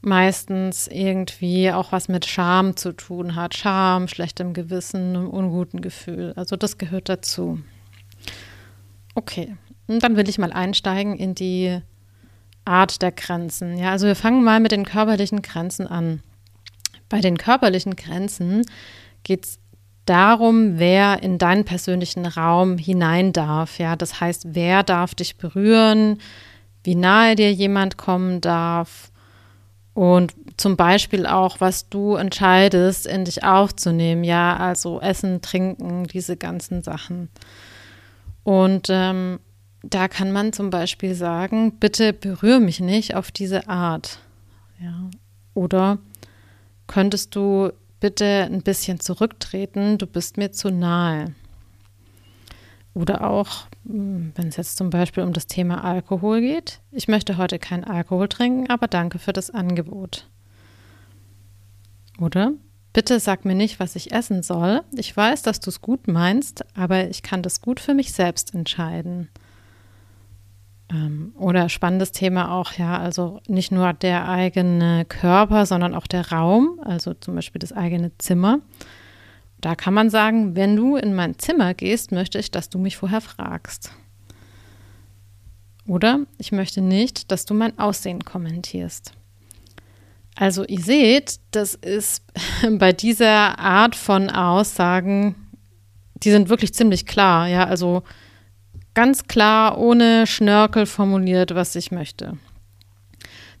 meistens 0.00 0.88
irgendwie 0.88 1.70
auch 1.70 1.92
was 1.92 2.08
mit 2.08 2.26
Scham 2.26 2.76
zu 2.76 2.92
tun 2.92 3.34
hat. 3.36 3.54
Scham, 3.54 4.08
schlechtem 4.08 4.52
Gewissen, 4.52 5.16
einem 5.16 5.30
unguten 5.30 5.80
Gefühl. 5.80 6.32
Also 6.36 6.56
das 6.56 6.78
gehört 6.78 7.08
dazu. 7.08 7.60
Okay, 9.14 9.56
und 9.86 10.02
dann 10.02 10.16
will 10.16 10.28
ich 10.28 10.38
mal 10.38 10.52
einsteigen 10.52 11.16
in 11.16 11.34
die 11.34 11.80
Art 12.64 13.02
der 13.02 13.12
Grenzen. 13.12 13.76
Ja, 13.76 13.90
also 13.90 14.06
wir 14.06 14.16
fangen 14.16 14.44
mal 14.44 14.60
mit 14.60 14.72
den 14.72 14.84
körperlichen 14.84 15.42
Grenzen 15.42 15.86
an. 15.86 16.20
Bei 17.08 17.20
den 17.20 17.36
körperlichen 17.36 17.96
Grenzen 17.96 18.64
geht 19.22 19.44
es 19.44 19.58
darum, 20.06 20.78
wer 20.78 21.22
in 21.22 21.38
deinen 21.38 21.64
persönlichen 21.64 22.26
Raum 22.26 22.78
hinein 22.78 23.32
darf. 23.32 23.78
Ja, 23.78 23.96
das 23.96 24.20
heißt, 24.20 24.54
wer 24.54 24.82
darf 24.82 25.14
dich 25.14 25.36
berühren, 25.36 26.18
wie 26.84 26.94
nahe 26.94 27.36
dir 27.36 27.52
jemand 27.52 27.96
kommen 27.96 28.40
darf 28.40 29.12
und 29.94 30.34
zum 30.56 30.76
Beispiel 30.76 31.26
auch, 31.26 31.60
was 31.60 31.88
du 31.88 32.14
entscheidest, 32.14 33.06
in 33.06 33.24
dich 33.24 33.44
aufzunehmen. 33.44 34.24
Ja, 34.24 34.56
also 34.56 35.00
Essen, 35.00 35.42
Trinken, 35.42 36.04
diese 36.04 36.36
ganzen 36.36 36.82
Sachen. 36.82 37.28
Und 38.42 38.88
ähm, 38.90 39.38
da 39.82 40.08
kann 40.08 40.32
man 40.32 40.52
zum 40.52 40.70
Beispiel 40.70 41.14
sagen, 41.14 41.78
bitte 41.78 42.12
berühre 42.12 42.60
mich 42.60 42.80
nicht 42.80 43.14
auf 43.14 43.30
diese 43.30 43.68
Art. 43.68 44.18
Ja. 44.80 45.10
Oder 45.54 45.98
könntest 46.86 47.34
du 47.36 47.70
bitte 48.02 48.48
ein 48.50 48.62
bisschen 48.62 48.98
zurücktreten, 48.98 49.96
du 49.96 50.08
bist 50.08 50.36
mir 50.36 50.50
zu 50.50 50.70
nahe. 50.70 51.34
Oder 52.94 53.30
auch, 53.30 53.68
hm, 53.86 54.32
wenn 54.34 54.48
es 54.48 54.56
jetzt 54.56 54.76
zum 54.76 54.90
Beispiel 54.90 55.22
um 55.22 55.32
das 55.32 55.46
Thema 55.46 55.84
Alkohol 55.84 56.40
geht. 56.40 56.80
Ich 56.90 57.06
möchte 57.06 57.36
heute 57.36 57.60
keinen 57.60 57.84
Alkohol 57.84 58.28
trinken, 58.28 58.68
aber 58.70 58.88
danke 58.88 59.20
für 59.20 59.32
das 59.32 59.50
Angebot. 59.50 60.28
Oder? 62.18 62.52
Bitte 62.92 63.20
sag 63.20 63.44
mir 63.44 63.54
nicht, 63.54 63.78
was 63.78 63.94
ich 63.94 64.10
essen 64.10 64.42
soll. 64.42 64.82
Ich 64.96 65.16
weiß, 65.16 65.42
dass 65.42 65.60
du 65.60 65.70
es 65.70 65.80
gut 65.80 66.08
meinst, 66.08 66.64
aber 66.76 67.08
ich 67.08 67.22
kann 67.22 67.42
das 67.42 67.60
gut 67.60 67.78
für 67.78 67.94
mich 67.94 68.12
selbst 68.12 68.52
entscheiden. 68.52 69.28
Ähm, 70.92 71.32
oder 71.38 71.68
spannendes 71.68 72.12
Thema 72.12 72.52
auch, 72.52 72.72
ja, 72.72 72.98
also 72.98 73.40
nicht 73.48 73.72
nur 73.72 73.92
der 73.92 74.28
eigene 74.28 75.04
Körper, 75.06 75.64
sondern 75.64 75.94
auch 75.94 76.06
der 76.06 76.30
Raum, 76.30 76.80
also 76.84 77.14
zum 77.14 77.34
Beispiel 77.34 77.60
das 77.60 77.72
eigene 77.72 78.16
Zimmer. 78.18 78.58
Da 79.60 79.74
kann 79.74 79.94
man 79.94 80.10
sagen, 80.10 80.56
wenn 80.56 80.76
du 80.76 80.96
in 80.96 81.14
mein 81.14 81.38
Zimmer 81.38 81.72
gehst, 81.72 82.12
möchte 82.12 82.38
ich, 82.38 82.50
dass 82.50 82.68
du 82.68 82.78
mich 82.78 82.96
vorher 82.96 83.20
fragst. 83.20 83.92
Oder 85.86 86.20
ich 86.38 86.52
möchte 86.52 86.80
nicht, 86.80 87.30
dass 87.30 87.44
du 87.44 87.54
mein 87.54 87.78
Aussehen 87.78 88.24
kommentierst. 88.24 89.12
Also 90.34 90.64
ihr 90.64 90.80
seht, 90.80 91.40
das 91.52 91.74
ist 91.74 92.24
bei 92.78 92.92
dieser 92.92 93.58
Art 93.58 93.94
von 93.94 94.30
Aussagen, 94.30 95.36
die 96.14 96.30
sind 96.30 96.48
wirklich 96.48 96.74
ziemlich 96.74 97.06
klar, 97.06 97.48
ja, 97.48 97.64
also 97.64 98.02
ganz 98.94 99.26
klar, 99.26 99.78
ohne 99.78 100.26
Schnörkel 100.26 100.86
formuliert, 100.86 101.54
was 101.54 101.74
ich 101.76 101.90
möchte. 101.90 102.36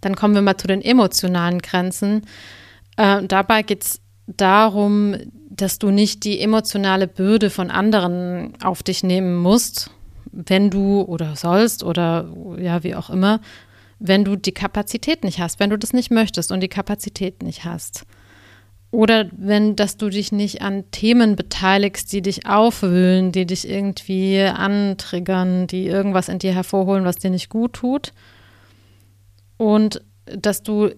Dann 0.00 0.16
kommen 0.16 0.34
wir 0.34 0.42
mal 0.42 0.56
zu 0.56 0.66
den 0.66 0.82
emotionalen 0.82 1.60
Grenzen. 1.60 2.22
Äh, 2.96 3.22
dabei 3.24 3.62
geht 3.62 3.84
es 3.84 4.00
darum, 4.26 5.16
dass 5.48 5.78
du 5.78 5.90
nicht 5.90 6.24
die 6.24 6.40
emotionale 6.40 7.06
Bürde 7.06 7.50
von 7.50 7.70
anderen 7.70 8.54
auf 8.62 8.82
dich 8.82 9.02
nehmen 9.02 9.36
musst, 9.36 9.90
wenn 10.32 10.70
du 10.70 11.02
oder 11.02 11.36
sollst 11.36 11.84
oder 11.84 12.32
ja, 12.58 12.82
wie 12.82 12.94
auch 12.94 13.10
immer, 13.10 13.40
wenn 13.98 14.24
du 14.24 14.36
die 14.36 14.52
Kapazität 14.52 15.24
nicht 15.24 15.38
hast, 15.38 15.60
wenn 15.60 15.70
du 15.70 15.78
das 15.78 15.92
nicht 15.92 16.10
möchtest 16.10 16.50
und 16.50 16.60
die 16.60 16.68
Kapazität 16.68 17.42
nicht 17.42 17.64
hast. 17.64 18.04
Oder 18.92 19.24
wenn, 19.32 19.74
dass 19.74 19.96
du 19.96 20.10
dich 20.10 20.32
nicht 20.32 20.60
an 20.60 20.84
Themen 20.90 21.34
beteiligst, 21.34 22.12
die 22.12 22.20
dich 22.20 22.46
aufwühlen, 22.46 23.32
die 23.32 23.46
dich 23.46 23.66
irgendwie 23.66 24.42
antriggern, 24.42 25.66
die 25.66 25.86
irgendwas 25.86 26.28
in 26.28 26.38
dir 26.38 26.52
hervorholen, 26.52 27.06
was 27.06 27.16
dir 27.16 27.30
nicht 27.30 27.48
gut 27.48 27.72
tut. 27.72 28.12
Und 29.56 30.02
dass 30.26 30.62
du 30.62 30.90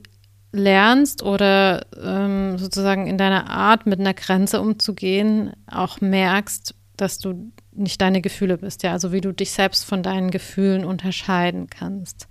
lernst 0.51 1.23
oder 1.23 1.87
ähm, 2.03 2.59
sozusagen 2.59 3.07
in 3.07 3.17
deiner 3.17 3.49
Art 3.49 3.87
mit 3.87 4.01
einer 4.01 4.15
Grenze 4.15 4.61
umzugehen 4.61 5.53
auch 5.71 6.01
merkst, 6.01 6.75
dass 6.97 7.21
du 7.21 7.53
nicht 7.71 8.01
deine 8.01 8.21
Gefühle 8.21 8.59
bist, 8.59 8.83
ja, 8.83 8.91
also 8.91 9.13
wie 9.13 9.21
du 9.21 9.33
dich 9.33 9.53
selbst 9.53 9.85
von 9.85 10.03
deinen 10.03 10.33
Gefühlen 10.33 10.85
unterscheiden 10.85 11.69
kannst. 11.71 12.27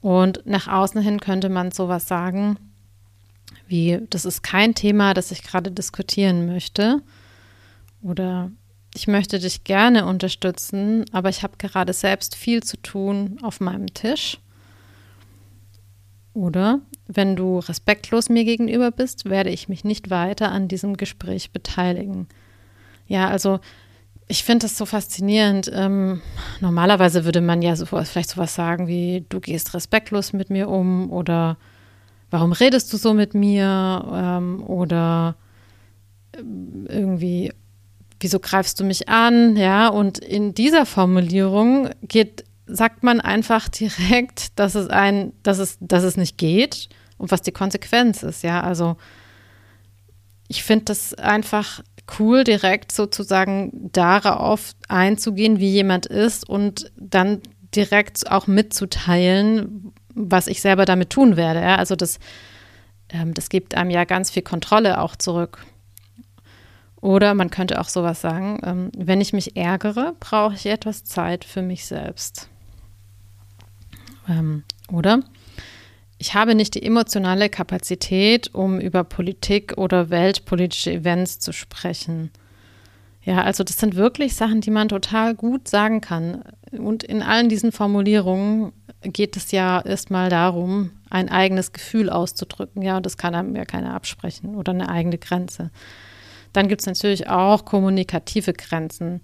Und 0.00 0.42
nach 0.44 0.68
außen 0.68 1.00
hin 1.02 1.18
könnte 1.18 1.48
man 1.48 1.72
sowas 1.72 2.06
sagen, 2.06 2.56
wie, 3.68 4.00
das 4.10 4.24
ist 4.24 4.42
kein 4.42 4.74
Thema, 4.74 5.14
das 5.14 5.30
ich 5.30 5.42
gerade 5.42 5.70
diskutieren 5.70 6.46
möchte. 6.46 7.02
Oder 8.02 8.50
ich 8.94 9.06
möchte 9.06 9.38
dich 9.38 9.64
gerne 9.64 10.06
unterstützen, 10.06 11.04
aber 11.12 11.28
ich 11.28 11.42
habe 11.42 11.56
gerade 11.58 11.92
selbst 11.92 12.34
viel 12.34 12.62
zu 12.62 12.76
tun 12.78 13.38
auf 13.42 13.60
meinem 13.60 13.92
Tisch. 13.94 14.38
Oder 16.34 16.80
wenn 17.06 17.36
du 17.36 17.58
respektlos 17.58 18.28
mir 18.28 18.44
gegenüber 18.44 18.90
bist, 18.90 19.28
werde 19.28 19.50
ich 19.50 19.68
mich 19.68 19.84
nicht 19.84 20.10
weiter 20.10 20.52
an 20.52 20.68
diesem 20.68 20.96
Gespräch 20.96 21.50
beteiligen. 21.50 22.28
Ja, 23.06 23.28
also 23.28 23.60
ich 24.28 24.44
finde 24.44 24.66
das 24.66 24.76
so 24.76 24.86
faszinierend. 24.86 25.70
Ähm, 25.74 26.20
normalerweise 26.60 27.24
würde 27.24 27.40
man 27.40 27.62
ja 27.62 27.74
so, 27.76 27.86
vielleicht 27.86 28.30
sowas 28.30 28.54
sagen 28.54 28.86
wie, 28.86 29.24
du 29.28 29.40
gehst 29.40 29.74
respektlos 29.74 30.32
mit 30.32 30.50
mir 30.50 30.68
um 30.68 31.10
oder 31.10 31.56
warum 32.30 32.52
redest 32.52 32.92
du 32.92 32.96
so 32.96 33.14
mit 33.14 33.34
mir 33.34 34.04
ähm, 34.12 34.62
oder 34.62 35.36
ähm, 36.36 36.86
irgendwie, 36.88 37.52
wieso 38.20 38.38
greifst 38.38 38.80
du 38.80 38.84
mich 38.84 39.08
an? 39.08 39.56
Ja, 39.56 39.88
und 39.88 40.18
in 40.18 40.54
dieser 40.54 40.86
Formulierung 40.86 41.90
geht, 42.02 42.44
sagt 42.66 43.02
man 43.02 43.20
einfach 43.20 43.68
direkt, 43.68 44.58
dass 44.58 44.74
es 44.74 44.88
ein, 44.88 45.32
dass 45.42 45.58
es, 45.58 45.78
dass 45.80 46.04
es 46.04 46.16
nicht 46.16 46.38
geht 46.38 46.88
und 47.16 47.30
was 47.30 47.42
die 47.42 47.52
Konsequenz 47.52 48.22
ist. 48.22 48.42
Ja, 48.42 48.62
also 48.62 48.96
ich 50.48 50.62
finde 50.62 50.86
das 50.86 51.14
einfach 51.14 51.82
cool, 52.18 52.44
direkt 52.44 52.90
sozusagen 52.92 53.90
darauf 53.92 54.72
einzugehen, 54.88 55.58
wie 55.58 55.70
jemand 55.70 56.06
ist 56.06 56.48
und 56.48 56.90
dann 56.96 57.42
direkt 57.74 58.30
auch 58.30 58.46
mitzuteilen, 58.46 59.92
was 60.18 60.46
ich 60.46 60.60
selber 60.60 60.84
damit 60.84 61.10
tun 61.10 61.36
werde. 61.36 61.60
Ja? 61.60 61.76
Also 61.76 61.96
das, 61.96 62.18
ähm, 63.10 63.34
das 63.34 63.48
gibt 63.48 63.74
einem 63.74 63.90
ja 63.90 64.04
ganz 64.04 64.30
viel 64.30 64.42
Kontrolle 64.42 65.00
auch 65.00 65.16
zurück. 65.16 65.64
Oder 67.00 67.34
man 67.34 67.50
könnte 67.50 67.80
auch 67.80 67.88
sowas 67.88 68.20
sagen, 68.20 68.58
ähm, 68.64 68.90
wenn 68.96 69.20
ich 69.20 69.32
mich 69.32 69.56
ärgere, 69.56 70.14
brauche 70.18 70.54
ich 70.54 70.66
etwas 70.66 71.04
Zeit 71.04 71.44
für 71.44 71.62
mich 71.62 71.86
selbst. 71.86 72.48
Ähm, 74.28 74.64
oder 74.90 75.20
ich 76.18 76.34
habe 76.34 76.56
nicht 76.56 76.74
die 76.74 76.82
emotionale 76.82 77.48
Kapazität, 77.48 78.52
um 78.52 78.80
über 78.80 79.04
Politik 79.04 79.78
oder 79.78 80.10
weltpolitische 80.10 80.92
Events 80.92 81.38
zu 81.38 81.52
sprechen. 81.52 82.30
Ja, 83.22 83.42
also 83.42 83.62
das 83.62 83.76
sind 83.76 83.94
wirklich 83.94 84.34
Sachen, 84.34 84.60
die 84.60 84.70
man 84.70 84.88
total 84.88 85.36
gut 85.36 85.68
sagen 85.68 86.00
kann. 86.00 86.42
Und 86.72 87.04
in 87.04 87.22
allen 87.22 87.48
diesen 87.48 87.70
Formulierungen 87.70 88.72
geht 89.02 89.36
es 89.36 89.52
ja 89.52 89.80
erstmal 89.80 90.30
darum, 90.30 90.90
ein 91.10 91.28
eigenes 91.28 91.72
Gefühl 91.72 92.10
auszudrücken. 92.10 92.82
Ja, 92.82 93.00
das 93.00 93.16
kann 93.16 93.34
einem 93.34 93.54
ja 93.56 93.64
keiner 93.64 93.94
absprechen 93.94 94.54
oder 94.54 94.72
eine 94.72 94.88
eigene 94.88 95.18
Grenze. 95.18 95.70
Dann 96.52 96.68
gibt 96.68 96.80
es 96.80 96.86
natürlich 96.86 97.28
auch 97.28 97.64
kommunikative 97.64 98.52
Grenzen. 98.52 99.20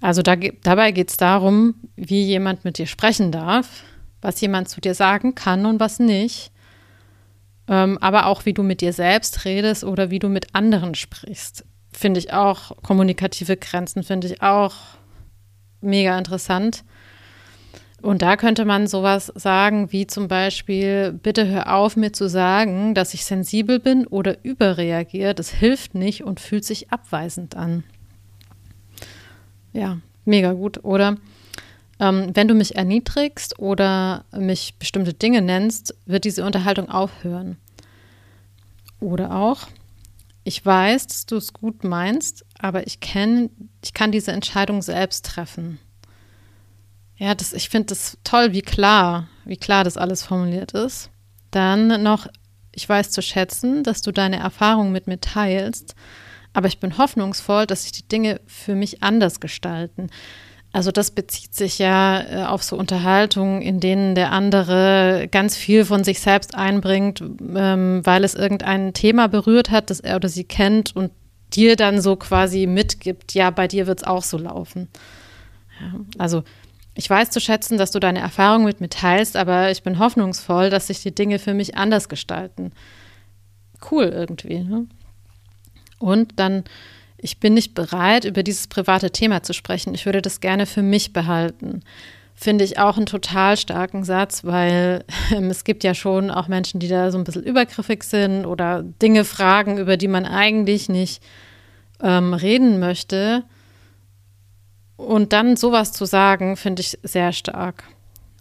Also 0.00 0.22
da, 0.22 0.36
dabei 0.36 0.92
geht 0.92 1.10
es 1.10 1.16
darum, 1.16 1.74
wie 1.96 2.22
jemand 2.22 2.64
mit 2.64 2.78
dir 2.78 2.86
sprechen 2.86 3.32
darf 3.32 3.84
was 4.22 4.40
jemand 4.40 4.68
zu 4.68 4.80
dir 4.80 4.94
sagen 4.94 5.34
kann 5.34 5.66
und 5.66 5.80
was 5.80 5.98
nicht. 5.98 6.52
Ähm, 7.68 7.98
aber 7.98 8.26
auch, 8.26 8.44
wie 8.44 8.52
du 8.52 8.62
mit 8.62 8.80
dir 8.80 8.92
selbst 8.92 9.44
redest 9.44 9.84
oder 9.84 10.10
wie 10.10 10.18
du 10.18 10.28
mit 10.28 10.54
anderen 10.54 10.94
sprichst. 10.94 11.64
Finde 11.92 12.20
ich 12.20 12.32
auch, 12.32 12.76
kommunikative 12.82 13.56
Grenzen 13.56 14.02
finde 14.02 14.28
ich 14.28 14.42
auch 14.42 14.74
mega 15.80 16.16
interessant. 16.16 16.84
Und 18.02 18.22
da 18.22 18.36
könnte 18.36 18.64
man 18.64 18.86
sowas 18.86 19.30
sagen 19.34 19.92
wie 19.92 20.06
zum 20.06 20.26
Beispiel, 20.26 21.12
bitte 21.12 21.46
hör 21.46 21.74
auf 21.74 21.96
mir 21.96 22.12
zu 22.12 22.28
sagen, 22.28 22.94
dass 22.94 23.12
ich 23.12 23.24
sensibel 23.24 23.78
bin 23.78 24.06
oder 24.06 24.42
überreagiere. 24.42 25.34
Das 25.34 25.50
hilft 25.50 25.94
nicht 25.94 26.24
und 26.24 26.40
fühlt 26.40 26.64
sich 26.64 26.90
abweisend 26.90 27.56
an. 27.56 27.84
Ja, 29.72 29.98
mega 30.24 30.52
gut. 30.52 30.82
Oder 30.82 31.16
ähm, 31.98 32.30
wenn 32.32 32.48
du 32.48 32.54
mich 32.54 32.76
erniedrigst 32.76 33.58
oder 33.58 34.24
mich 34.32 34.76
bestimmte 34.78 35.12
Dinge 35.12 35.42
nennst, 35.42 35.94
wird 36.06 36.24
diese 36.24 36.44
Unterhaltung 36.44 36.88
aufhören. 36.88 37.58
Oder 38.98 39.36
auch, 39.36 39.68
ich 40.42 40.64
weiß, 40.64 41.06
dass 41.06 41.26
du 41.26 41.36
es 41.36 41.52
gut 41.52 41.84
meinst, 41.84 42.46
aber 42.58 42.86
ich 42.86 43.00
kenne, 43.00 43.50
ich 43.84 43.92
kann 43.92 44.10
diese 44.10 44.32
Entscheidung 44.32 44.80
selbst 44.80 45.26
treffen. 45.26 45.78
Ja, 47.20 47.34
das, 47.34 47.52
ich 47.52 47.68
finde 47.68 47.88
das 47.88 48.16
toll, 48.24 48.52
wie 48.52 48.62
klar, 48.62 49.28
wie 49.44 49.58
klar 49.58 49.84
das 49.84 49.98
alles 49.98 50.22
formuliert 50.22 50.72
ist. 50.72 51.10
Dann 51.50 52.02
noch, 52.02 52.26
ich 52.74 52.88
weiß 52.88 53.10
zu 53.10 53.20
schätzen, 53.20 53.84
dass 53.84 54.00
du 54.00 54.10
deine 54.10 54.38
Erfahrungen 54.38 54.90
mit 54.90 55.06
mir 55.06 55.20
teilst, 55.20 55.94
aber 56.54 56.68
ich 56.68 56.80
bin 56.80 56.96
hoffnungsvoll, 56.96 57.66
dass 57.66 57.82
sich 57.82 57.92
die 57.92 58.08
Dinge 58.08 58.40
für 58.46 58.74
mich 58.74 59.02
anders 59.02 59.38
gestalten. 59.38 60.08
Also 60.72 60.92
das 60.92 61.10
bezieht 61.10 61.54
sich 61.54 61.78
ja 61.78 62.22
äh, 62.22 62.44
auf 62.46 62.62
so 62.62 62.76
Unterhaltungen, 62.76 63.60
in 63.60 63.80
denen 63.80 64.14
der 64.14 64.32
andere 64.32 65.28
ganz 65.30 65.56
viel 65.56 65.84
von 65.84 66.04
sich 66.04 66.20
selbst 66.20 66.54
einbringt, 66.54 67.20
ähm, 67.20 68.00
weil 68.02 68.24
es 68.24 68.34
irgendein 68.34 68.94
Thema 68.94 69.28
berührt 69.28 69.70
hat, 69.70 69.90
das 69.90 70.00
er 70.00 70.16
oder 70.16 70.30
sie 70.30 70.44
kennt 70.44 70.96
und 70.96 71.10
dir 71.52 71.76
dann 71.76 72.00
so 72.00 72.16
quasi 72.16 72.66
mitgibt, 72.66 73.34
ja, 73.34 73.50
bei 73.50 73.68
dir 73.68 73.86
wird 73.86 73.98
es 73.98 74.06
auch 74.06 74.22
so 74.22 74.38
laufen. 74.38 74.88
Ja, 75.80 76.00
also 76.16 76.44
ich 76.94 77.08
weiß 77.08 77.30
zu 77.30 77.40
schätzen, 77.40 77.78
dass 77.78 77.90
du 77.90 78.00
deine 78.00 78.20
Erfahrung 78.20 78.64
mit 78.64 78.80
mir 78.80 78.88
teilst, 78.90 79.36
aber 79.36 79.70
ich 79.70 79.82
bin 79.82 79.98
hoffnungsvoll, 79.98 80.70
dass 80.70 80.88
sich 80.88 81.02
die 81.02 81.14
Dinge 81.14 81.38
für 81.38 81.54
mich 81.54 81.76
anders 81.76 82.08
gestalten. 82.08 82.72
Cool 83.90 84.04
irgendwie. 84.04 84.60
Ne? 84.60 84.86
Und 85.98 86.38
dann 86.38 86.64
ich 87.22 87.38
bin 87.38 87.54
nicht 87.54 87.74
bereit, 87.74 88.24
über 88.24 88.42
dieses 88.42 88.66
private 88.66 89.10
Thema 89.10 89.42
zu 89.42 89.52
sprechen. 89.52 89.94
Ich 89.94 90.06
würde 90.06 90.22
das 90.22 90.40
gerne 90.40 90.66
für 90.66 90.82
mich 90.82 91.12
behalten. 91.12 91.82
Finde 92.34 92.64
ich 92.64 92.78
auch 92.78 92.96
einen 92.96 93.04
total 93.04 93.58
starken 93.58 94.04
Satz, 94.04 94.44
weil 94.44 95.04
ähm, 95.34 95.50
es 95.50 95.64
gibt 95.64 95.84
ja 95.84 95.94
schon 95.94 96.30
auch 96.30 96.48
Menschen, 96.48 96.80
die 96.80 96.88
da 96.88 97.10
so 97.10 97.18
ein 97.18 97.24
bisschen 97.24 97.42
übergriffig 97.42 98.04
sind 98.04 98.46
oder 98.46 98.82
Dinge 98.82 99.24
fragen, 99.24 99.76
über 99.76 99.96
die 99.96 100.08
man 100.08 100.24
eigentlich 100.24 100.88
nicht 100.88 101.22
ähm, 102.02 102.32
reden 102.32 102.80
möchte. 102.80 103.44
Und 105.06 105.32
dann 105.32 105.56
sowas 105.56 105.92
zu 105.92 106.04
sagen, 106.04 106.56
finde 106.56 106.82
ich 106.82 106.98
sehr 107.02 107.32
stark. 107.32 107.84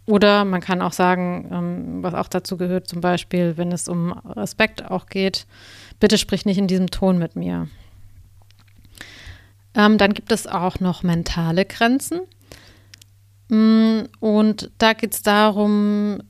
Oder 0.06 0.44
man 0.44 0.60
kann 0.60 0.82
auch 0.82 0.92
sagen, 0.92 1.50
ähm, 1.52 2.04
was 2.04 2.14
auch 2.14 2.28
dazu 2.28 2.58
gehört, 2.58 2.88
zum 2.88 3.00
Beispiel, 3.00 3.56
wenn 3.58 3.72
es 3.72 3.88
um 3.88 4.12
Respekt 4.12 4.84
auch 4.90 5.06
geht, 5.06 5.46
bitte 6.00 6.18
sprich 6.18 6.46
nicht 6.46 6.58
in 6.58 6.68
diesem 6.68 6.92
Ton 6.92 7.18
mit 7.18 7.36
mir. 7.36 7.68
Ähm, 9.74 9.98
dann 9.98 10.14
gibt 10.14 10.32
es 10.32 10.48
auch 10.48 10.80
noch 10.80 11.04
mentale 11.04 11.64
Grenzen. 11.64 12.22
Mm, 13.48 14.02
und 14.20 14.72
da 14.80 14.94
geht 14.94 15.14
es 15.14 15.22
darum, 15.22 16.22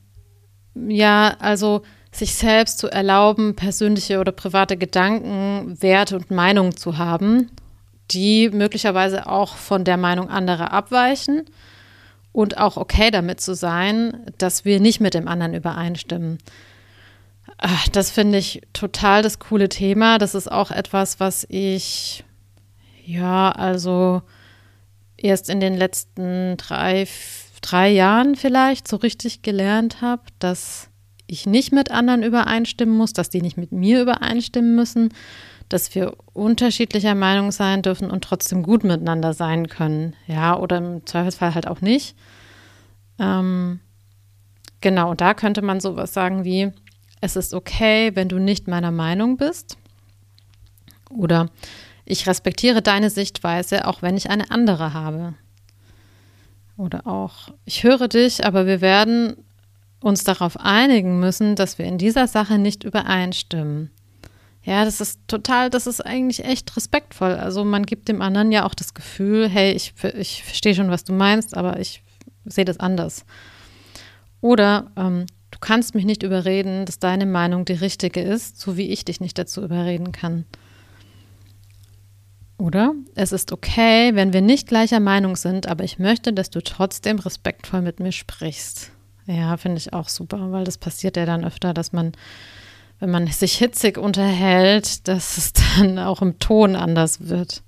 ja, 0.76 1.36
also 1.40 1.82
sich 2.12 2.36
selbst 2.36 2.78
zu 2.78 2.88
erlauben, 2.88 3.56
persönliche 3.56 4.20
oder 4.20 4.32
private 4.32 4.78
Gedanken, 4.78 5.82
Werte 5.82 6.18
und 6.18 6.30
Meinungen 6.32 6.76
zu 6.76 6.98
haben, 6.98 7.50
die 8.12 8.50
möglicherweise 8.50 9.28
auch 9.28 9.56
von 9.56 9.84
der 9.84 9.98
Meinung 9.98 10.30
anderer 10.30 10.72
abweichen 10.72 11.46
und 12.32 12.58
auch 12.58 12.78
okay 12.78 13.12
damit 13.12 13.42
zu 13.42 13.56
sein, 13.56 14.26
dass 14.38 14.66
wir 14.66 14.80
nicht 14.80 15.00
mit 15.00 15.14
dem 15.14 15.28
anderen 15.28 15.54
übereinstimmen. 15.54 16.38
Ach, 17.58 17.88
das 17.90 18.12
finde 18.12 18.38
ich 18.38 18.62
total 18.74 19.24
das 19.24 19.40
coole 19.40 19.70
Thema. 19.70 20.18
Das 20.18 20.36
ist 20.36 20.52
auch 20.52 20.72
etwas, 20.72 21.20
was 21.20 21.46
ich 21.50 22.24
ja, 23.06 23.52
also 23.52 24.22
erst 25.18 25.50
in 25.50 25.60
den 25.60 25.76
letzten 25.76 26.58
drei, 26.58 27.08
drei 27.62 27.90
Jahren 27.90 28.36
vielleicht 28.36 28.88
so 28.88 28.98
richtig 28.98 29.42
gelernt 29.42 30.02
habe, 30.02 30.22
dass 30.38 30.90
ich 31.26 31.46
nicht 31.46 31.72
mit 31.72 31.92
anderen 31.92 32.24
übereinstimmen 32.24 32.96
muss, 32.96 33.14
dass 33.14 33.30
die 33.30 33.42
nicht 33.42 33.58
mit 33.58 33.72
mir 33.72 34.02
übereinstimmen 34.02 34.76
müssen, 34.76 35.10
dass 35.70 35.94
wir 35.94 36.16
unterschiedlicher 36.34 37.16
Meinung 37.16 37.52
sein 37.52 37.84
dürfen 37.84 38.10
und 38.10 38.24
trotzdem 38.24 38.64
gut 38.64 38.84
miteinander 38.84 39.34
sein 39.34 39.68
können. 39.68 40.16
Ja, 40.28 40.58
oder 40.58 40.78
im 40.78 41.06
Zweifelsfall 41.06 41.54
halt 41.54 41.68
auch 41.68 41.82
nicht. 41.82 42.16
Ähm, 43.20 43.80
genau, 44.82 45.14
da 45.14 45.36
könnte 45.36 45.62
man 45.62 45.80
sowas 45.80 46.14
sagen 46.14 46.44
wie, 46.44 46.72
es 47.22 47.36
ist 47.36 47.54
okay, 47.54 48.16
wenn 48.16 48.30
du 48.30 48.40
nicht 48.40 48.68
meiner 48.68 48.92
Meinung 48.92 49.38
bist. 49.38 49.78
Oder 51.10 51.50
ich 52.06 52.28
respektiere 52.28 52.82
deine 52.82 53.10
Sichtweise, 53.10 53.88
auch 53.88 54.02
wenn 54.02 54.18
ich 54.18 54.30
eine 54.30 54.50
andere 54.50 54.94
habe. 54.94 55.36
Oder 56.78 57.06
auch, 57.06 57.50
ich 57.66 57.84
höre 57.84 58.08
dich, 58.08 58.46
aber 58.46 58.66
wir 58.66 58.82
werden 58.82 59.36
uns 60.02 60.24
darauf 60.24 60.58
einigen 60.58 61.20
müssen, 61.20 61.56
dass 61.56 61.78
wir 61.78 61.86
in 61.86 61.98
dieser 61.98 62.28
Sache 62.28 62.58
nicht 62.58 62.84
übereinstimmen. 62.84 63.92
Ja, 64.70 64.86
das 64.86 65.02
ist 65.02 65.20
total, 65.28 65.72
das 65.72 65.88
ist 65.88 66.00
eigentlich 66.06 66.46
echt 66.46 66.78
respektvoll. 66.78 67.32
Also 67.32 67.66
man 67.66 67.88
gibt 67.88 68.08
dem 68.08 68.22
anderen 68.22 68.52
ja 68.52 68.68
auch 68.68 68.76
das 68.76 68.94
Gefühl, 68.94 69.50
hey, 69.50 69.72
ich, 69.72 69.96
ich 70.16 70.44
verstehe 70.44 70.76
schon, 70.76 70.92
was 70.92 71.04
du 71.04 71.12
meinst, 71.12 71.58
aber 71.58 71.80
ich 71.80 72.04
sehe 72.46 72.66
das 72.66 72.80
anders. 72.80 73.26
Oder 74.42 74.92
ähm, 74.96 75.26
du 75.50 75.58
kannst 75.60 75.96
mich 75.96 76.06
nicht 76.06 76.22
überreden, 76.22 76.86
dass 76.86 77.00
deine 77.00 77.26
Meinung 77.26 77.66
die 77.66 77.74
richtige 77.74 78.22
ist, 78.22 78.60
so 78.60 78.78
wie 78.78 78.92
ich 78.92 79.04
dich 79.04 79.20
nicht 79.20 79.40
dazu 79.40 79.64
überreden 79.64 80.12
kann. 80.12 80.46
Oder 82.60 82.94
es 83.16 83.32
ist 83.32 83.52
okay, 83.52 84.14
wenn 84.14 84.34
wir 84.34 84.42
nicht 84.42 84.68
gleicher 84.68 85.00
Meinung 85.00 85.36
sind, 85.36 85.66
aber 85.66 85.84
ich 85.84 85.98
möchte, 85.98 86.32
dass 86.32 86.52
du 86.52 86.62
trotzdem 86.62 87.18
respektvoll 87.18 87.82
mit 87.82 88.00
mir 88.00 88.12
sprichst. 88.12 88.92
Ja, 89.26 89.58
finde 89.58 89.78
ich 89.78 89.94
auch 89.94 90.10
super, 90.10 90.52
weil 90.52 90.64
das 90.64 90.78
passiert 90.78 91.18
ja 91.18 91.26
dann 91.26 91.44
öfter, 91.44 91.74
dass 91.74 91.92
man, 91.92 92.12
wenn 93.00 93.12
man 93.12 93.28
sich 93.28 93.58
hitzig 93.58 93.98
unterhält, 93.98 95.08
dass 95.08 95.38
es 95.38 95.54
dann 95.78 96.00
auch 96.00 96.22
im 96.22 96.40
Ton 96.40 96.76
anders 96.76 97.28
wird. 97.28 97.64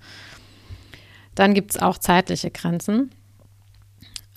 Dann 1.36 1.54
gibt 1.54 1.72
es 1.72 1.82
auch 1.82 1.98
zeitliche 1.98 2.52
Grenzen. 2.52 3.12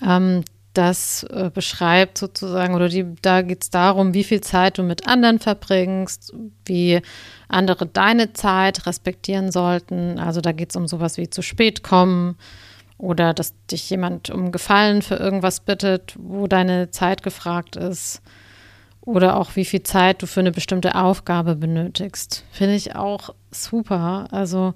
Ähm, 0.01 0.43
das 0.73 1.23
äh, 1.23 1.49
beschreibt 1.53 2.17
sozusagen, 2.17 2.75
oder 2.75 2.89
die, 2.89 3.05
da 3.21 3.41
geht 3.41 3.63
es 3.63 3.69
darum, 3.69 4.13
wie 4.13 4.23
viel 4.23 4.41
Zeit 4.41 4.77
du 4.77 4.83
mit 4.83 5.07
anderen 5.07 5.39
verbringst, 5.39 6.33
wie 6.65 7.01
andere 7.47 7.85
deine 7.85 8.33
Zeit 8.33 8.85
respektieren 8.85 9.51
sollten. 9.51 10.19
Also 10.19 10.41
da 10.41 10.51
geht 10.51 10.71
es 10.71 10.75
um 10.75 10.87
sowas 10.87 11.17
wie 11.17 11.29
zu 11.29 11.41
spät 11.41 11.81
kommen 11.83 12.37
oder 12.97 13.33
dass 13.33 13.53
dich 13.67 13.89
jemand 13.89 14.29
um 14.29 14.51
Gefallen 14.51 15.01
für 15.01 15.15
irgendwas 15.15 15.61
bittet, 15.61 16.15
wo 16.19 16.47
deine 16.47 16.91
Zeit 16.91 17.23
gefragt 17.23 17.75
ist. 17.75 18.21
Oder 19.05 19.37
auch 19.37 19.55
wie 19.55 19.65
viel 19.65 19.83
Zeit 19.83 20.21
du 20.21 20.27
für 20.27 20.39
eine 20.39 20.51
bestimmte 20.51 20.95
Aufgabe 20.95 21.55
benötigst. 21.55 22.43
Finde 22.51 22.75
ich 22.75 22.95
auch 22.95 23.29
super. 23.51 24.27
Also 24.31 24.73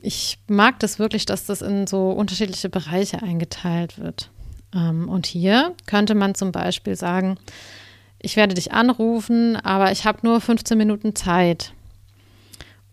ich 0.00 0.38
mag 0.48 0.80
das 0.80 0.98
wirklich, 0.98 1.24
dass 1.24 1.46
das 1.46 1.62
in 1.62 1.86
so 1.86 2.10
unterschiedliche 2.10 2.68
Bereiche 2.68 3.22
eingeteilt 3.22 3.98
wird. 3.98 4.30
Ähm, 4.74 5.08
und 5.08 5.26
hier 5.26 5.74
könnte 5.86 6.14
man 6.16 6.34
zum 6.34 6.50
Beispiel 6.50 6.96
sagen, 6.96 7.38
ich 8.18 8.36
werde 8.36 8.54
dich 8.54 8.72
anrufen, 8.72 9.56
aber 9.56 9.92
ich 9.92 10.04
habe 10.04 10.20
nur 10.22 10.40
15 10.40 10.76
Minuten 10.76 11.14
Zeit. 11.14 11.72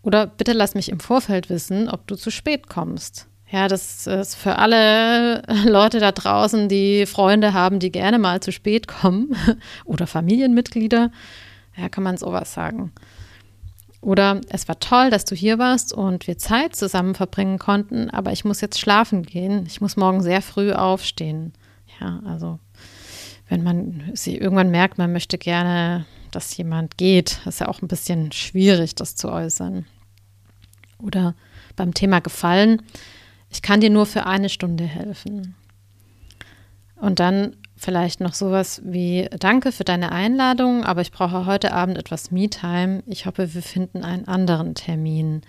Oder 0.02 0.28
bitte 0.28 0.54
lass 0.54 0.76
mich 0.76 0.90
im 0.90 1.00
Vorfeld 1.00 1.50
wissen, 1.50 1.90
ob 1.90 2.08
du 2.08 2.16
zu 2.16 2.32
spät 2.32 2.68
kommst. 2.68 3.29
Ja, 3.52 3.68
das 3.68 4.06
ist 4.06 4.36
für 4.36 4.58
alle 4.58 5.42
Leute 5.66 6.00
da 6.00 6.12
draußen, 6.12 6.70
die 6.70 7.06
Freunde 7.06 7.54
haben, 7.54 7.80
die 7.80 7.92
gerne 7.92 8.20
mal 8.20 8.42
zu 8.42 8.52
spät 8.52 8.88
kommen 8.88 9.36
oder 9.86 10.06
Familienmitglieder. 10.06 11.12
Ja, 11.76 11.90
kann 11.90 12.04
man 12.04 12.18
sowas 12.18 12.54
sagen. 12.54 12.92
Oder 14.02 14.40
es 14.50 14.68
war 14.68 14.80
toll, 14.80 15.10
dass 15.10 15.26
du 15.26 15.36
hier 15.36 15.60
warst 15.60 15.92
und 15.92 16.28
wir 16.28 16.38
Zeit 16.38 16.76
zusammen 16.76 17.16
verbringen 17.16 17.60
konnten, 17.60 18.10
aber 18.10 18.32
ich 18.32 18.46
muss 18.46 18.62
jetzt 18.62 18.80
schlafen 18.80 19.24
gehen. 19.24 19.66
Ich 19.66 19.82
muss 19.82 19.98
morgen 19.98 20.22
sehr 20.22 20.42
früh 20.42 20.72
aufstehen. 20.72 21.54
Ja, 22.00 22.22
also 22.26 22.60
wenn 23.50 23.64
man 23.64 24.12
sie 24.14 24.38
irgendwann 24.38 24.72
merkt, 24.72 24.98
man 24.98 25.12
möchte 25.12 25.38
gerne, 25.38 26.06
dass 26.32 26.56
jemand 26.56 26.98
geht, 26.98 27.40
ist 27.46 27.60
ja 27.60 27.68
auch 27.68 27.82
ein 27.82 27.88
bisschen 27.88 28.32
schwierig, 28.32 28.96
das 28.96 29.16
zu 29.16 29.30
äußern. 29.30 29.86
Oder 31.00 31.34
beim 31.76 31.94
Thema 31.94 32.20
Gefallen, 32.22 32.84
ich 33.50 33.62
kann 33.62 33.82
dir 33.82 33.90
nur 33.90 34.06
für 34.06 34.26
eine 34.26 34.50
Stunde 34.50 34.84
helfen. 34.84 35.56
Und 36.96 37.20
dann 37.20 37.56
vielleicht 37.78 38.20
noch 38.20 38.34
sowas 38.34 38.82
wie 38.84 39.30
Danke 39.40 39.72
für 39.72 39.86
deine 39.86 40.12
Einladung, 40.12 40.84
aber 40.84 41.02
ich 41.02 41.12
brauche 41.12 41.46
heute 41.46 41.74
Abend 41.74 41.98
etwas 41.98 42.30
Me-Time. 42.30 43.04
Ich 43.08 43.26
hoffe, 43.26 43.54
wir 43.54 43.62
finden 43.62 44.04
einen 44.04 44.28
anderen 44.28 44.76
Termin. 44.76 45.42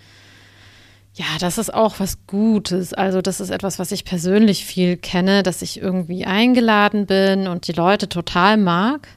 Ja, 1.15 1.27
das 1.41 1.59
ist 1.59 1.75
auch 1.75 1.99
was 1.99 2.25
Gutes. 2.29 2.95
Also 2.95 3.21
das 3.21 3.41
ist 3.41 3.51
etwas, 3.51 3.81
was 3.81 3.91
ich 3.91 4.05
persönlich 4.05 4.65
viel 4.65 4.97
kenne, 4.97 5.43
dass 5.43 5.61
ich 5.61 5.81
irgendwie 5.81 6.25
eingeladen 6.25 7.07
bin 7.07 7.49
und 7.49 7.67
die 7.67 7.73
Leute 7.73 8.09
total 8.09 8.57
mag 8.57 9.09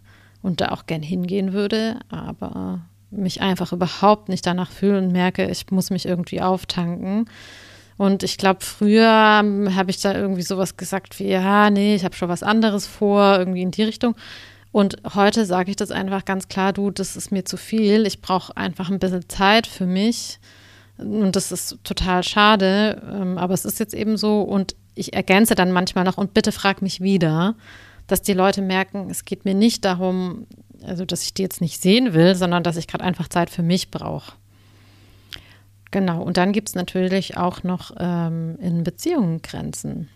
und 0.41 0.59
da 0.59 0.69
auch 0.69 0.87
gern 0.87 1.03
hingehen 1.03 1.53
würde, 1.53 1.99
aber 2.09 2.81
mich 3.11 3.41
einfach 3.41 3.71
überhaupt 3.73 4.27
nicht 4.27 4.45
danach 4.47 4.71
fühle 4.71 4.97
und 4.97 5.11
merke, 5.11 5.49
ich 5.49 5.69
muss 5.69 5.91
mich 5.91 6.07
irgendwie 6.07 6.41
auftanken. 6.41 7.29
Und 7.97 8.23
ich 8.23 8.37
glaube, 8.37 8.61
früher 8.61 9.07
habe 9.75 9.91
ich 9.91 10.01
da 10.01 10.13
irgendwie 10.13 10.41
sowas 10.41 10.77
gesagt 10.77 11.19
wie, 11.19 11.27
ja, 11.27 11.69
nee, 11.69 11.95
ich 11.95 12.03
habe 12.03 12.15
schon 12.15 12.29
was 12.29 12.43
anderes 12.43 12.87
vor, 12.87 13.37
irgendwie 13.37 13.61
in 13.61 13.71
die 13.71 13.83
Richtung. 13.83 14.15
Und 14.71 14.97
heute 15.13 15.45
sage 15.45 15.69
ich 15.69 15.75
das 15.77 15.91
einfach 15.91 16.25
ganz 16.25 16.47
klar, 16.47 16.73
du, 16.73 16.89
das 16.89 17.15
ist 17.15 17.31
mir 17.31 17.45
zu 17.45 17.57
viel. 17.57 18.07
Ich 18.07 18.21
brauche 18.21 18.57
einfach 18.57 18.89
ein 18.89 18.97
bisschen 18.97 19.29
Zeit 19.29 19.67
für 19.67 19.85
mich. 19.85 20.39
Und 20.97 21.35
das 21.35 21.51
ist 21.51 21.77
total 21.83 22.23
schade, 22.23 23.01
ähm, 23.11 23.37
aber 23.37 23.53
es 23.53 23.65
ist 23.65 23.79
jetzt 23.79 23.93
eben 23.93 24.17
so. 24.17 24.41
Und 24.41 24.75
ich 24.95 25.13
ergänze 25.13 25.55
dann 25.55 25.71
manchmal 25.71 26.03
noch 26.03 26.17
und 26.17 26.33
bitte 26.33 26.51
frag 26.51 26.81
mich 26.81 27.01
wieder, 27.01 27.55
dass 28.07 28.21
die 28.21 28.33
Leute 28.33 28.61
merken, 28.61 29.09
es 29.09 29.25
geht 29.25 29.45
mir 29.45 29.53
nicht 29.53 29.85
darum, 29.85 30.47
also 30.83 31.05
dass 31.05 31.23
ich 31.23 31.33
die 31.33 31.41
jetzt 31.41 31.61
nicht 31.61 31.81
sehen 31.81 32.13
will, 32.13 32.35
sondern 32.35 32.63
dass 32.63 32.77
ich 32.77 32.87
gerade 32.87 33.03
einfach 33.03 33.27
Zeit 33.27 33.49
für 33.49 33.63
mich 33.63 33.91
brauche. 33.91 34.33
Genau, 35.93 36.23
und 36.23 36.37
dann 36.37 36.53
gibt 36.53 36.69
es 36.69 36.75
natürlich 36.75 37.37
auch 37.37 37.61
noch 37.61 37.91
ähm, 37.99 38.57
in 38.59 38.83
Beziehungen 38.83 39.43
Grenzen. 39.43 40.09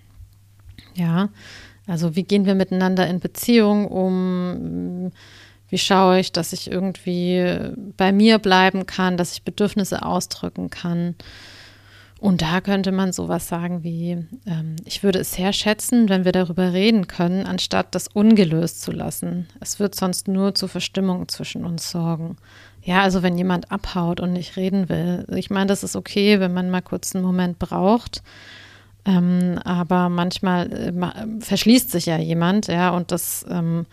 Ja, 0.95 1.29
also 1.85 2.15
wie 2.15 2.23
gehen 2.23 2.47
wir 2.47 2.55
miteinander 2.55 3.05
in 3.05 3.19
Beziehung 3.19 3.87
um? 3.87 5.11
Wie 5.69 5.77
schaue 5.77 6.19
ich, 6.19 6.31
dass 6.31 6.51
ich 6.51 6.71
irgendwie 6.71 7.55
bei 7.95 8.11
mir 8.11 8.39
bleiben 8.39 8.87
kann, 8.87 9.17
dass 9.17 9.33
ich 9.33 9.43
Bedürfnisse 9.43 10.01
ausdrücken 10.01 10.71
kann? 10.71 11.13
Und 12.19 12.41
da 12.41 12.59
könnte 12.59 12.91
man 12.91 13.13
sowas 13.13 13.47
sagen 13.47 13.83
wie, 13.83 14.25
ähm, 14.47 14.77
ich 14.85 15.03
würde 15.03 15.19
es 15.19 15.33
sehr 15.33 15.53
schätzen, 15.53 16.09
wenn 16.09 16.25
wir 16.25 16.31
darüber 16.31 16.73
reden 16.73 17.05
können, 17.05 17.45
anstatt 17.45 17.93
das 17.93 18.07
ungelöst 18.07 18.81
zu 18.81 18.91
lassen. 18.91 19.47
Es 19.59 19.79
wird 19.79 19.93
sonst 19.93 20.27
nur 20.27 20.55
zu 20.55 20.67
Verstimmung 20.67 21.27
zwischen 21.27 21.63
uns 21.65 21.91
sorgen. 21.91 22.37
Ja, 22.87 23.01
also 23.01 23.21
wenn 23.21 23.37
jemand 23.37 23.69
abhaut 23.69 24.21
und 24.21 24.31
nicht 24.31 24.55
reden 24.55 24.87
will. 24.87 25.25
Ich 25.35 25.49
meine, 25.49 25.65
das 25.65 25.83
ist 25.83 25.97
okay, 25.97 26.39
wenn 26.39 26.53
man 26.53 26.69
mal 26.69 26.81
kurz 26.81 27.13
einen 27.13 27.25
Moment 27.25 27.59
braucht. 27.59 28.23
Ähm, 29.03 29.59
aber 29.65 30.07
manchmal 30.07 30.71
äh, 30.71 31.41
verschließt 31.41 31.91
sich 31.91 32.05
ja 32.05 32.17
jemand, 32.17 32.67
ja, 32.67 32.91
und 32.91 33.11
das 33.11 33.45
ähm, 33.49 33.87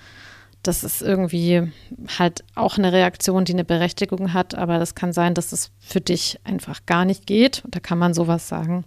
das 0.63 0.85
ist 0.85 1.03
irgendwie 1.03 1.73
halt 2.19 2.45
auch 2.55 2.79
eine 2.79 2.93
Reaktion, 2.93 3.45
die 3.45 3.53
eine 3.53 3.65
Berechtigung 3.65 4.33
hat, 4.33 4.55
aber 4.55 4.79
das 4.79 4.95
kann 4.95 5.13
sein, 5.13 5.35
dass 5.35 5.51
es 5.51 5.73
für 5.81 6.01
dich 6.01 6.39
einfach 6.45 6.87
gar 6.87 7.05
nicht 7.05 7.27
geht. 7.27 7.65
Da 7.67 7.81
kann 7.81 7.99
man 7.99 8.15
sowas 8.15 8.49
sagen. 8.49 8.85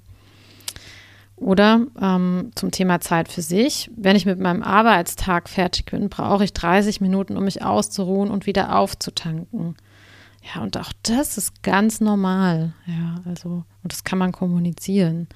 Oder 1.35 1.81
ähm, 2.01 2.51
zum 2.55 2.71
Thema 2.71 3.01
Zeit 3.01 3.27
für 3.27 3.41
sich. 3.41 3.91
Wenn 3.95 4.15
ich 4.15 4.25
mit 4.25 4.39
meinem 4.39 4.63
Arbeitstag 4.63 5.49
fertig 5.49 5.85
bin, 5.91 6.07
brauche 6.07 6.45
ich 6.45 6.53
30 6.53 7.01
Minuten, 7.01 7.35
um 7.35 7.43
mich 7.43 7.61
auszuruhen 7.61 8.31
und 8.31 8.45
wieder 8.45 8.73
aufzutanken. 8.79 9.75
Ja, 10.53 10.61
und 10.61 10.77
auch 10.77 10.93
das 11.03 11.37
ist 11.37 11.63
ganz 11.63 11.99
normal. 11.99 12.73
Ja, 12.85 13.21
also, 13.25 13.63
und 13.83 13.91
das 13.91 14.03
kann 14.03 14.19
man 14.19 14.31
kommunizieren. 14.31 15.27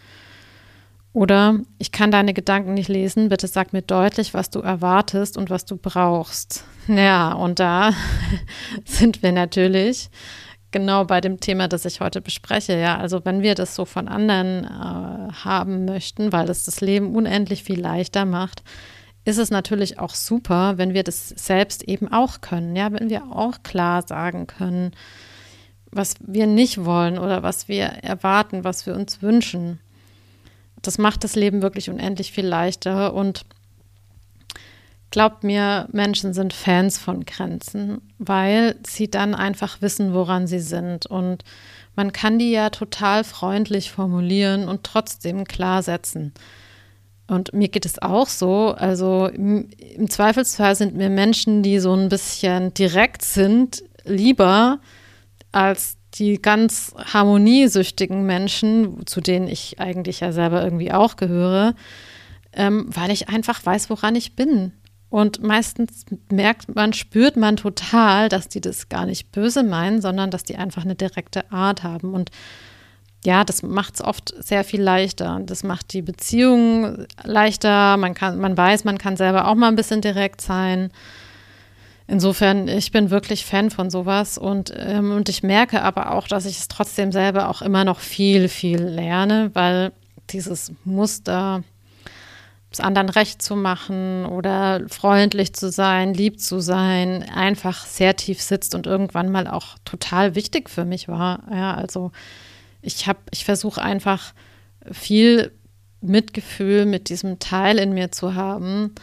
Oder 1.14 1.60
ich 1.78 1.92
kann 1.92 2.12
deine 2.12 2.34
Gedanken 2.34 2.74
nicht 2.74 2.88
lesen, 2.88 3.28
bitte 3.28 3.48
sag 3.48 3.74
mir 3.74 3.82
deutlich, 3.82 4.34
was 4.34 4.50
du 4.50 4.60
erwartest 4.60 5.38
und 5.38 5.50
was 5.50 5.66
du 5.66 5.76
brauchst. 5.76 6.64
Ja, 6.88 7.34
und 7.34 7.60
da 7.60 7.92
sind 8.86 9.22
wir 9.22 9.34
natürlich 9.34 10.10
genau 10.72 11.04
bei 11.04 11.20
dem 11.20 11.42
Thema, 11.42 11.68
das 11.68 11.84
ich 11.84 12.00
heute 12.00 12.22
bespreche. 12.22 12.78
Ja, 12.78 12.98
also 12.98 13.26
wenn 13.26 13.42
wir 13.42 13.56
das 13.56 13.76
so 13.76 13.84
von 13.84 14.08
anderen 14.08 14.64
äh, 14.64 15.34
haben 15.44 15.84
möchten, 15.84 16.32
weil 16.32 16.50
es 16.50 16.64
das 16.64 16.80
Leben 16.80 17.14
unendlich 17.14 17.64
viel 17.64 17.82
leichter 17.82 18.24
macht, 18.24 18.64
ist 19.26 19.38
es 19.38 19.52
natürlich 19.52 20.00
auch 20.00 20.16
super, 20.16 20.78
wenn 20.78 20.94
wir 20.94 21.04
das 21.04 21.30
selbst 21.30 21.84
eben 21.84 22.12
auch 22.12 22.42
können. 22.42 22.76
Ja, 22.76 22.92
wenn 22.92 23.10
wir 23.10 23.32
auch 23.32 23.64
klar 23.64 24.02
sagen 24.08 24.48
können, 24.48 24.92
was 25.92 26.16
wir 26.20 26.48
nicht 26.48 26.86
wollen 26.86 27.20
oder 27.20 27.44
was 27.44 27.68
wir 27.68 27.84
erwarten, 27.84 28.64
was 28.64 28.86
wir 28.86 28.96
uns 28.96 29.22
wünschen 29.22 29.80
das 30.82 30.98
macht 30.98 31.24
das 31.24 31.36
Leben 31.36 31.62
wirklich 31.62 31.90
unendlich 31.90 32.32
viel 32.32 32.46
leichter 32.46 33.14
und 33.14 33.46
glaubt 35.12 35.44
mir, 35.44 35.88
Menschen 35.92 36.34
sind 36.34 36.54
Fans 36.54 36.98
von 36.98 37.26
Grenzen, 37.26 38.02
weil 38.18 38.76
sie 38.88 39.12
dann 39.12 39.36
einfach 39.36 39.82
wissen, 39.82 40.14
woran 40.14 40.48
sie 40.48 40.60
sind 40.60 41.06
und 41.06 41.44
man 41.96 42.14
kann 42.14 42.40
die 42.40 42.52
ja 42.52 42.70
total 42.70 43.24
freundlich 43.24 43.92
formulieren 43.92 44.70
und 44.70 44.86
trotzdem 44.86 45.44
klar 45.44 45.84
setzen. 45.84 46.34
Und 47.32 47.54
mir 47.54 47.70
geht 47.70 47.86
es 47.86 48.02
auch 48.02 48.28
so. 48.28 48.76
Also 48.78 49.28
im, 49.28 49.70
im, 49.96 50.10
Zweifelsfall 50.10 50.76
sind 50.76 50.98
mir 50.98 51.10
Menschen, 51.10 51.64
die 51.64 51.80
so 51.80 51.94
ein 51.94 52.10
bisschen 52.10 52.74
direkt 52.74 53.22
sind, 53.22 53.84
lieber 54.04 54.80
als 55.54 55.96
die 56.16 56.42
ganz 56.42 56.94
harmoniesüchtigen 56.98 58.26
Menschen, 58.26 59.08
zu 59.08 59.22
denen 59.22 59.48
ich 59.48 59.80
eigentlich 59.80 60.20
ja 60.20 60.34
selber 60.34 60.62
irgendwie 60.62 60.92
auch 60.92 61.16
gehöre, 61.16 61.74
ähm, 62.52 62.88
weil 62.90 63.12
ich 63.12 63.30
einfach 63.30 63.66
weiß, 63.66 63.90
woran 63.90 64.16
ich 64.16 64.36
bin. 64.36 64.74
Und 65.10 65.42
meistens 65.42 66.04
merkt 66.30 66.76
man, 66.76 66.92
spürt 66.92 67.38
man 67.38 67.56
total, 67.56 68.28
dass 68.28 68.50
die 68.50 68.60
das 68.60 68.90
gar 68.90 69.06
nicht 69.06 69.32
böse 69.32 69.64
meinen, 69.64 70.02
sondern 70.02 70.32
dass 70.32 70.44
die 70.44 70.58
einfach 70.58 70.84
eine 70.84 70.96
direkte 70.96 71.50
Art 71.50 71.84
haben. 71.84 72.14
Und 72.14 72.30
ja, 73.24 73.44
das 73.44 73.62
macht 73.62 73.96
es 73.96 74.02
oft 74.02 74.34
sehr 74.44 74.64
viel 74.64 74.82
leichter. 74.82 75.42
Das 75.46 75.64
macht 75.64 75.94
die 75.94 76.02
Beziehung 76.02 77.06
leichter. 77.24 77.98
Man 77.98 78.14
kann, 78.16 78.40
man 78.40 78.58
weiß, 78.58 78.84
man 78.84 78.98
kann 78.98 79.16
selber 79.16 79.48
auch 79.48 79.56
mal 79.56 79.68
ein 79.68 79.76
bisschen 79.76 80.02
direkt 80.02 80.42
sein. 80.42 80.92
Insofern, 82.08 82.68
ich 82.68 82.92
bin 82.92 83.10
wirklich 83.10 83.46
Fan 83.46 83.70
von 83.70 83.90
sowas 83.90 84.38
und, 84.38 84.74
ähm, 84.76 85.12
und 85.12 85.30
ich 85.30 85.44
merke 85.44 85.82
aber 85.82 86.12
auch, 86.12 86.28
dass 86.28 86.46
ich 86.46 86.58
es 86.58 86.68
trotzdem 86.68 87.12
selber 87.12 87.48
auch 87.48 87.62
immer 87.62 87.86
noch 87.86 88.00
viel, 88.00 88.50
viel 88.50 88.82
lerne, 88.82 89.52
weil 89.54 89.94
dieses 90.32 90.74
Muster, 90.84 91.64
es 92.72 92.80
anderen 92.80 93.10
recht 93.10 93.42
zu 93.42 93.56
machen 93.56 94.26
oder 94.26 94.82
freundlich 94.90 95.54
zu 95.54 95.70
sein, 95.72 96.14
lieb 96.14 96.40
zu 96.40 96.60
sein, 96.60 97.24
einfach 97.34 97.86
sehr 97.86 98.16
tief 98.16 98.42
sitzt 98.42 98.76
und 98.76 98.88
irgendwann 98.88 99.30
mal 99.30 99.48
auch 99.48 99.78
total 99.86 100.36
wichtig 100.36 100.70
für 100.70 100.86
mich 100.86 101.08
war. 101.08 101.44
Ja, 101.52 101.76
also 101.76 102.12
ich 102.82 103.08
habe, 103.08 103.20
ich 103.32 103.46
versuche 103.46 103.82
einfach 103.82 104.34
viel 104.92 105.52
Mitgefühl 106.02 106.86
mit 106.86 107.10
diesem 107.10 107.40
Teil 107.40 107.78
in 107.78 107.94
mir 107.94 108.12
zu 108.12 108.36
haben, 108.36 108.94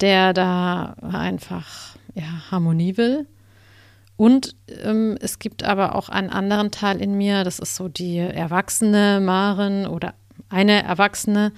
der 0.00 0.32
da 0.32 0.94
einfach 1.02 1.96
ja, 2.14 2.50
Harmonie 2.50 2.96
will. 2.96 3.26
Und 4.16 4.56
ähm, 4.82 5.16
es 5.20 5.38
gibt 5.38 5.62
aber 5.62 5.94
auch 5.94 6.08
einen 6.08 6.30
anderen 6.30 6.70
Teil 6.70 7.00
in 7.00 7.16
mir, 7.16 7.44
das 7.44 7.60
ist 7.60 7.76
so 7.76 7.88
die 7.88 8.18
erwachsene 8.18 9.20
Maren 9.20 9.86
oder 9.86 10.14
eine 10.48 10.82
Erwachsene, 10.82 11.52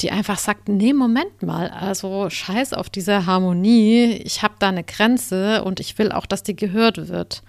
die 0.00 0.10
einfach 0.10 0.38
sagt, 0.38 0.68
nee, 0.68 0.92
Moment 0.92 1.42
mal, 1.42 1.70
also 1.70 2.28
scheiß 2.28 2.72
auf 2.72 2.90
diese 2.90 3.26
Harmonie, 3.26 4.20
ich 4.24 4.42
habe 4.42 4.54
da 4.58 4.68
eine 4.68 4.84
Grenze 4.84 5.64
und 5.64 5.80
ich 5.80 5.98
will 5.98 6.12
auch, 6.12 6.26
dass 6.26 6.42
die 6.42 6.54
gehört 6.54 7.08
wird. 7.08 7.42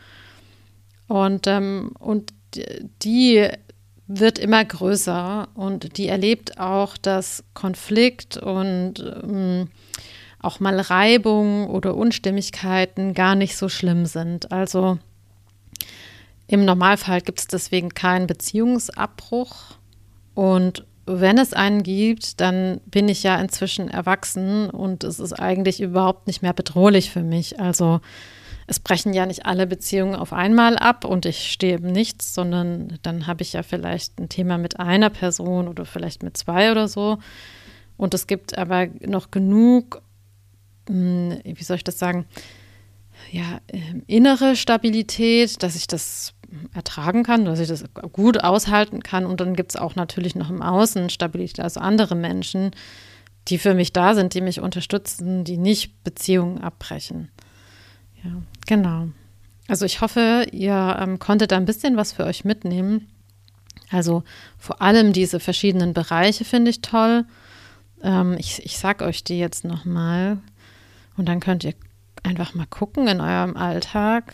Und, 1.08 1.48
ähm, 1.48 1.92
und 2.00 2.34
die 3.04 3.48
wird 4.08 4.40
immer 4.40 4.66
größer 4.66 5.50
und 5.54 5.98
die 5.98 6.08
erlebt 6.08 6.60
auch, 6.60 6.98
dass 6.98 7.44
Konflikt 7.54 8.38
und 8.38 8.96
ähm, 9.00 9.70
auch 10.40 10.60
mal 10.60 10.80
Reibung 10.80 11.68
oder 11.68 11.96
Unstimmigkeiten 11.96 13.14
gar 13.14 13.36
nicht 13.36 13.56
so 13.56 13.70
schlimm 13.70 14.06
sind. 14.06 14.52
Also 14.52 14.98
im 16.48 16.66
Normalfall 16.66 17.22
gibt 17.22 17.40
es 17.40 17.48
deswegen 17.48 17.90
keinen 17.90 18.26
Beziehungsabbruch 18.26 19.78
und 20.34 20.86
wenn 21.06 21.38
es 21.38 21.54
einen 21.54 21.84
gibt, 21.84 22.40
dann 22.40 22.82
bin 22.86 23.10
ich 23.10 23.24
ja 23.24 23.40
inzwischen 23.40 23.90
erwachsen 23.90 24.70
und 24.70 25.04
es 25.04 25.20
ist 25.20 25.34
eigentlich 25.34 25.82
überhaupt 25.82 26.28
nicht 26.28 26.42
mehr 26.42 26.54
bedrohlich 26.54 27.10
für 27.12 27.24
mich. 27.24 27.60
Also 27.60 28.00
es 28.70 28.80
brechen 28.80 29.14
ja 29.14 29.26
nicht 29.26 29.48
alle 29.48 29.66
Beziehungen 29.66 30.16
auf 30.16 30.32
einmal 30.32 30.78
ab 30.78 31.04
und 31.04 31.26
ich 31.26 31.52
stehe 31.52 31.78
im 31.78 31.88
Nichts, 31.88 32.36
sondern 32.36 33.00
dann 33.02 33.26
habe 33.26 33.42
ich 33.42 33.54
ja 33.54 33.64
vielleicht 33.64 34.20
ein 34.20 34.30
Thema 34.30 34.60
mit 34.60 34.80
einer 34.80 35.10
Person 35.10 35.68
oder 35.68 35.86
vielleicht 35.86 36.22
mit 36.22 36.38
zwei 36.38 36.72
oder 36.72 36.88
so. 36.88 37.18
Und 37.98 38.14
es 38.14 38.28
gibt 38.28 38.60
aber 38.60 38.88
noch 39.02 39.32
genug, 39.32 40.04
hm, 40.88 41.40
wie 41.44 41.64
soll 41.64 41.78
ich 41.78 41.84
das 41.84 41.98
sagen, 41.98 42.26
ja, 43.32 43.60
ähm, 43.70 44.04
innere 44.06 44.56
Stabilität, 44.56 45.64
dass 45.64 45.76
ich 45.76 45.88
das 45.88 46.36
ertragen 46.76 47.24
kann, 47.24 47.46
dass 47.46 47.60
ich 47.60 47.68
das 47.68 47.86
gut 48.12 48.44
aushalten 48.44 49.02
kann. 49.02 49.26
Und 49.26 49.42
dann 49.42 49.56
gibt 49.56 49.72
es 49.72 49.82
auch 49.82 49.96
natürlich 49.96 50.36
noch 50.36 50.52
im 50.52 50.62
Außen 50.62 51.10
Stabilität, 51.10 51.60
also 51.60 51.80
andere 51.80 52.16
Menschen, 52.16 52.72
die 53.48 53.58
für 53.58 53.74
mich 53.74 53.94
da 53.94 54.14
sind, 54.14 54.36
die 54.36 54.42
mich 54.42 54.62
unterstützen, 54.62 55.44
die 55.44 55.58
nicht 55.58 56.04
Beziehungen 56.04 56.60
abbrechen. 56.60 57.30
Ja, 58.24 58.32
genau. 58.68 59.10
Also 59.68 59.86
ich 59.86 60.02
hoffe, 60.02 60.48
ihr 60.52 60.98
ähm, 61.00 61.20
konntet 61.20 61.52
da 61.52 61.58
ein 61.58 61.66
bisschen 61.66 61.96
was 61.96 62.12
für 62.14 62.26
euch 62.26 62.44
mitnehmen. 62.44 63.08
Also 63.92 64.24
vor 64.58 64.82
allem 64.82 65.14
diese 65.14 65.40
verschiedenen 65.40 65.94
Bereiche 65.94 66.46
finde 66.46 66.72
ich 66.72 66.82
toll. 66.82 67.26
Ähm, 68.02 68.36
ich 68.40 68.66
ich 68.66 68.78
sage 68.78 69.06
euch 69.06 69.24
die 69.24 69.40
jetzt 69.40 69.66
nochmal 69.66 70.40
und 71.18 71.28
dann 71.28 71.40
könnt 71.40 71.64
ihr 71.64 71.74
einfach 72.24 72.54
mal 72.54 72.66
gucken 72.66 73.08
in 73.08 73.22
eurem 73.22 73.56
Alltag, 73.56 74.34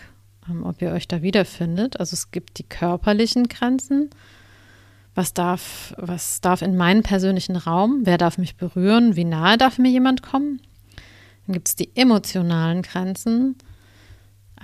ähm, 0.49 0.63
ob 0.63 0.81
ihr 0.81 0.91
euch 0.91 1.07
da 1.07 1.21
wiederfindet. 1.21 1.99
Also 1.99 2.13
es 2.13 2.31
gibt 2.31 2.57
die 2.57 2.63
körperlichen 2.63 3.47
Grenzen. 3.47 4.09
Was 5.15 5.33
darf, 5.33 5.93
was 5.97 6.41
darf 6.41 6.61
in 6.61 6.75
meinen 6.75 7.01
persönlichen 7.01 7.55
Raum? 7.55 8.01
Wer 8.03 8.17
darf 8.17 8.37
mich 8.37 8.57
berühren? 8.57 9.15
Wie 9.15 9.23
nahe 9.23 9.57
darf 9.57 9.77
mir 9.77 9.89
jemand 9.89 10.21
kommen? 10.21 10.61
Dann 11.45 11.53
gibt 11.53 11.69
es 11.69 11.75
die 11.75 11.95
emotionalen 11.95 12.81
Grenzen. 12.81 13.55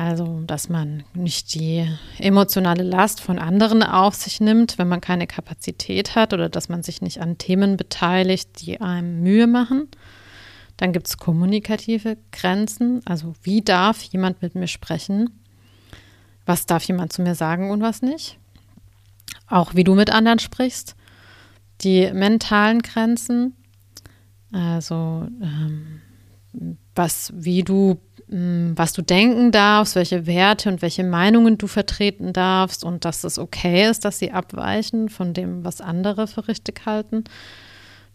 Also, 0.02 0.42
dass 0.48 0.68
man 0.68 1.04
nicht 1.14 1.54
die 1.54 1.88
emotionale 2.18 2.82
Last 2.82 3.22
von 3.22 3.38
anderen 3.38 3.84
auf 3.84 4.16
sich 4.16 4.42
nimmt, 4.42 4.80
wenn 4.80 4.88
man 4.88 5.00
keine 5.00 5.28
Kapazität 5.28 6.16
hat 6.16 6.34
oder 6.34 6.50
dass 6.50 6.70
man 6.70 6.82
sich 6.82 7.04
nicht 7.04 7.22
an 7.22 7.38
Themen 7.38 7.78
beteiligt, 7.78 8.62
die 8.62 8.82
einem 8.82 9.22
Mühe 9.22 9.46
machen. 9.46 9.90
Dann 10.78 10.92
gibt 10.92 11.06
es 11.06 11.20
kommunikative 11.20 12.18
Grenzen, 12.32 13.06
also 13.06 13.36
wie 13.44 13.62
darf 13.62 14.02
jemand 14.02 14.42
mit 14.42 14.56
mir 14.56 14.66
sprechen? 14.66 15.40
Was 16.48 16.66
darf 16.66 16.84
jemand 16.86 17.14
zu 17.14 17.22
mir 17.22 17.36
sagen 17.36 17.70
und 17.70 17.84
was 17.84 18.02
nicht? 18.02 18.40
Auch 19.46 19.76
wie 19.76 19.84
du 19.84 19.94
mit 19.94 20.10
anderen 20.10 20.40
sprichst. 20.40 20.96
Die 21.82 22.12
mentalen 22.12 22.82
Grenzen, 22.82 23.54
also 24.52 25.28
ähm, 25.44 26.02
was, 26.96 27.32
wie 27.36 27.62
du, 27.62 28.00
was 28.34 28.94
du 28.94 29.02
denken 29.02 29.52
darfst, 29.52 29.96
welche 29.96 30.26
Werte 30.26 30.70
und 30.70 30.82
welche 30.82 31.04
Meinungen 31.04 31.58
du 31.58 31.68
vertreten 31.68 32.32
darfst 32.32 32.86
und 32.86 33.04
dass 33.04 33.26
es 33.26 33.38
okay 33.38 33.90
ist, 33.90 34.06
dass 34.06 34.20
sie 34.20 34.32
abweichen 34.32 35.10
von 35.10 35.34
dem, 35.34 35.66
was 35.66 35.82
andere 35.82 36.28
für 36.28 36.48
richtig 36.48 36.86
halten. 36.86 37.26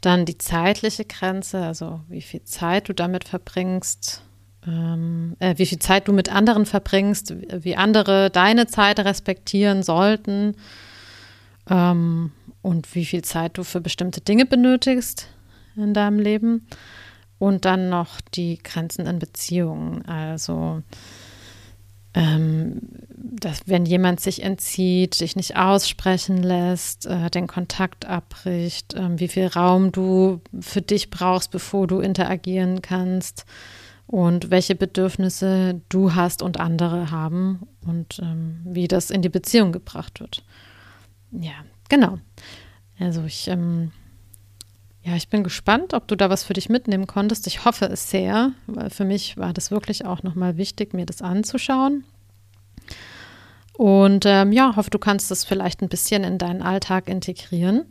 Dann 0.01 0.25
die 0.25 0.39
zeitliche 0.39 1.05
Grenze, 1.05 1.59
also 1.59 2.01
wie 2.09 2.23
viel 2.23 2.43
Zeit 2.45 2.89
du 2.89 2.95
damit 2.95 3.25
verbringst, 3.25 4.23
ähm, 4.67 5.37
äh, 5.39 5.55
wie 5.59 5.67
viel 5.67 5.81
Zeit 5.81 6.09
du 6.09 6.15
mit 6.15 6.33
anderen 6.33 6.65
verbringst, 6.65 7.35
wie 7.63 7.77
andere 7.77 8.31
deine 8.31 8.67
Zeit 8.67 8.99
respektieren 9.01 9.83
sollten 9.83 10.57
ähm, 11.69 12.33
und 12.63 12.95
wie 12.95 13.05
viel 13.05 13.23
Zeit 13.23 13.59
du 13.59 13.65
für 13.65 13.83
bestimmte 13.83 14.23
Dinge 14.23 14.47
benötigst 14.47 15.29
in 15.77 15.93
deinem 15.93 16.19
Leben. 16.21 16.67
Und 17.39 17.65
dann 17.65 17.89
noch 17.91 18.21
die 18.35 18.59
Grenzen 18.63 19.07
in 19.07 19.19
Beziehungen. 19.19 20.07
Also, 20.07 20.83
ähm, 22.15 22.81
dass 23.15 23.63
wenn 23.67 23.85
jemand 23.85 24.21
sich 24.21 24.43
entzieht, 24.43 25.15
sich 25.15 25.37
nicht 25.37 25.57
aussprechen 25.57 26.43
lässt, 26.43 27.05
äh, 27.05 27.31
den 27.31 27.47
Kontakt 27.47 28.07
abbricht, 28.07 28.95
äh, 28.95 29.21
wie 29.21 29.29
viel 29.29 29.49
Raum 29.49 29.93
du 29.93 30.41
für 30.61 30.81
dich 30.81 31.11
brauchst, 31.11 31.51
bevor 31.51 31.87
du 31.87 32.01
interagieren 32.01 32.81
kannst 32.81 33.45
und 34.07 34.51
welche 34.51 34.75
Bedürfnisse 34.75 35.81
du 35.89 36.15
hast 36.15 36.41
und 36.41 36.59
andere 36.59 37.11
haben 37.11 37.67
und 37.85 38.19
ähm, 38.23 38.61
wie 38.65 38.89
das 38.89 39.11
in 39.11 39.21
die 39.21 39.29
Beziehung 39.29 39.73
gebracht 39.73 40.21
wird. 40.21 40.43
Ja, 41.33 41.53
genau. 41.89 42.19
Also 42.99 43.25
ich, 43.25 43.49
ähm, 43.49 43.93
ja, 45.07 45.15
ich 45.15 45.29
bin 45.29 45.45
gespannt, 45.45 45.95
ob 45.95 46.09
du 46.09 46.17
da 46.17 46.31
was 46.31 46.43
für 46.43 46.53
dich 46.53 46.69
mitnehmen 46.69 47.07
konntest. 47.07 47.47
Ich 47.47 47.65
hoffe 47.65 47.85
es 47.85 48.11
sehr, 48.11 48.51
weil 48.67 48.91
für 48.91 49.05
mich 49.05 49.37
war 49.37 49.53
das 49.53 49.71
wirklich 49.71 50.05
auch 50.05 50.25
nochmal 50.25 50.57
wichtig, 50.57 50.95
mir 50.95 51.07
das 51.07 51.23
anzuschauen. 51.23 52.03
Und 53.75 54.25
ähm, 54.27 54.51
ja, 54.51 54.75
hoffe, 54.75 54.91
du 54.91 54.99
kannst 54.99 55.31
das 55.31 55.45
vielleicht 55.45 55.81
ein 55.81 55.89
bisschen 55.89 56.25
in 56.25 56.39
deinen 56.39 56.61
Alltag 56.61 57.09
integrieren. 57.09 57.85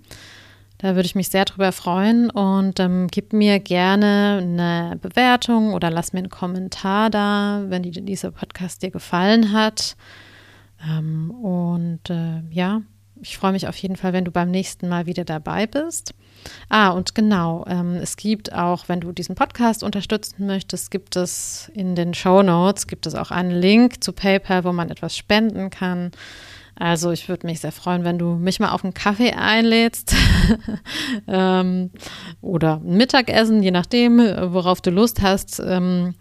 Da 0.80 0.96
würde 0.96 1.06
ich 1.06 1.16
mich 1.16 1.30
sehr 1.30 1.46
drüber 1.46 1.72
freuen 1.72 2.30
und 2.30 2.82
ähm, 2.82 3.08
gib 3.10 3.32
mir 3.32 3.62
gerne 3.62 4.40
eine 4.42 4.98
Bewertung 5.02 5.74
oder 5.74 5.90
lass 5.90 6.12
mir 6.12 6.20
einen 6.20 6.30
Kommentar 6.30 7.10
da, 7.10 7.64
wenn 7.68 7.84
die, 7.84 7.92
dieser 7.92 8.32
Podcast 8.32 8.82
dir 8.82 8.92
gefallen 8.92 9.54
hat. 9.54 9.96
Ähm, 10.86 11.32
und 11.32 12.10
äh, 12.10 12.42
ja, 12.50 12.82
ich 13.22 13.38
freue 13.38 13.52
mich 13.52 13.68
auf 13.68 13.78
jeden 13.78 13.96
Fall, 13.96 14.14
wenn 14.14 14.26
du 14.26 14.32
beim 14.32 14.52
nächsten 14.52 14.90
Mal 14.90 15.06
wieder 15.06 15.26
dabei 15.26 15.68
bist. 15.68 16.14
Ah, 16.70 16.90
und 16.90 17.16
genau, 17.16 17.66
ähm, 17.68 17.96
es 17.96 18.18
gibt 18.18 18.54
auch, 18.54 18.88
wenn 18.88 19.00
du 19.00 19.12
diesen 19.12 19.36
Podcast 19.36 19.84
unterstützen 19.84 20.46
möchtest, 20.46 20.92
gibt 20.92 21.16
es 21.16 21.72
in 21.74 21.96
den 21.96 22.14
Show 22.14 22.44
Notes, 22.44 22.88
gibt 22.88 23.08
es 23.08 23.16
auch 23.16 23.32
einen 23.32 23.52
Link 23.52 24.04
zu 24.04 24.14
PayPal, 24.14 24.64
wo 24.64 24.72
man 24.72 24.90
etwas 24.90 25.18
spenden 25.18 25.70
kann. 25.70 26.12
Also 26.78 27.12
ich 27.12 27.30
würde 27.30 27.48
mich 27.48 27.62
sehr 27.62 27.72
freuen, 27.72 28.04
wenn 28.04 28.20
du 28.20 28.36
mich 28.36 28.60
mal 28.60 28.72
auf 28.72 28.84
einen 28.84 28.94
Kaffee 28.94 29.32
einlädst 29.32 30.14
ähm, 31.28 31.90
oder 32.42 32.82
ein 32.84 32.98
Mittagessen, 32.98 33.64
je 33.64 33.72
nachdem, 33.72 34.20
worauf 34.20 34.82
du 34.82 34.92
Lust 34.92 35.22
hast. 35.22 35.62
Ähm, 35.66 36.16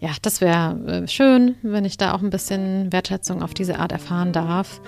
ja, 0.00 0.10
das 0.22 0.40
wäre 0.40 0.78
äh, 0.86 1.08
schön, 1.08 1.56
wenn 1.62 1.84
ich 1.84 1.98
da 1.98 2.14
auch 2.14 2.22
ein 2.22 2.30
bisschen 2.30 2.90
Wertschätzung 2.90 3.42
auf 3.42 3.52
diese 3.52 3.78
Art 3.78 3.92
erfahren 3.92 4.32
darf. 4.32 4.80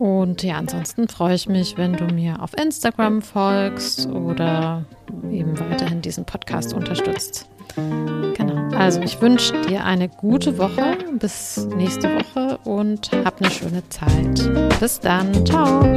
Und 0.00 0.42
ja, 0.42 0.56
ansonsten 0.56 1.08
freue 1.08 1.34
ich 1.34 1.46
mich, 1.46 1.76
wenn 1.76 1.92
du 1.92 2.06
mir 2.06 2.42
auf 2.42 2.56
Instagram 2.56 3.20
folgst 3.20 4.06
oder 4.06 4.86
eben 5.30 5.60
weiterhin 5.60 6.00
diesen 6.00 6.24
Podcast 6.24 6.72
unterstützt. 6.72 7.46
Genau. 7.76 8.74
Also 8.74 9.02
ich 9.02 9.20
wünsche 9.20 9.60
dir 9.68 9.84
eine 9.84 10.08
gute 10.08 10.56
Woche. 10.56 10.96
Bis 11.18 11.66
nächste 11.76 12.08
Woche 12.14 12.56
und 12.64 13.10
hab 13.26 13.42
eine 13.42 13.50
schöne 13.50 13.86
Zeit. 13.90 14.80
Bis 14.80 15.00
dann. 15.00 15.44
Ciao. 15.44 15.94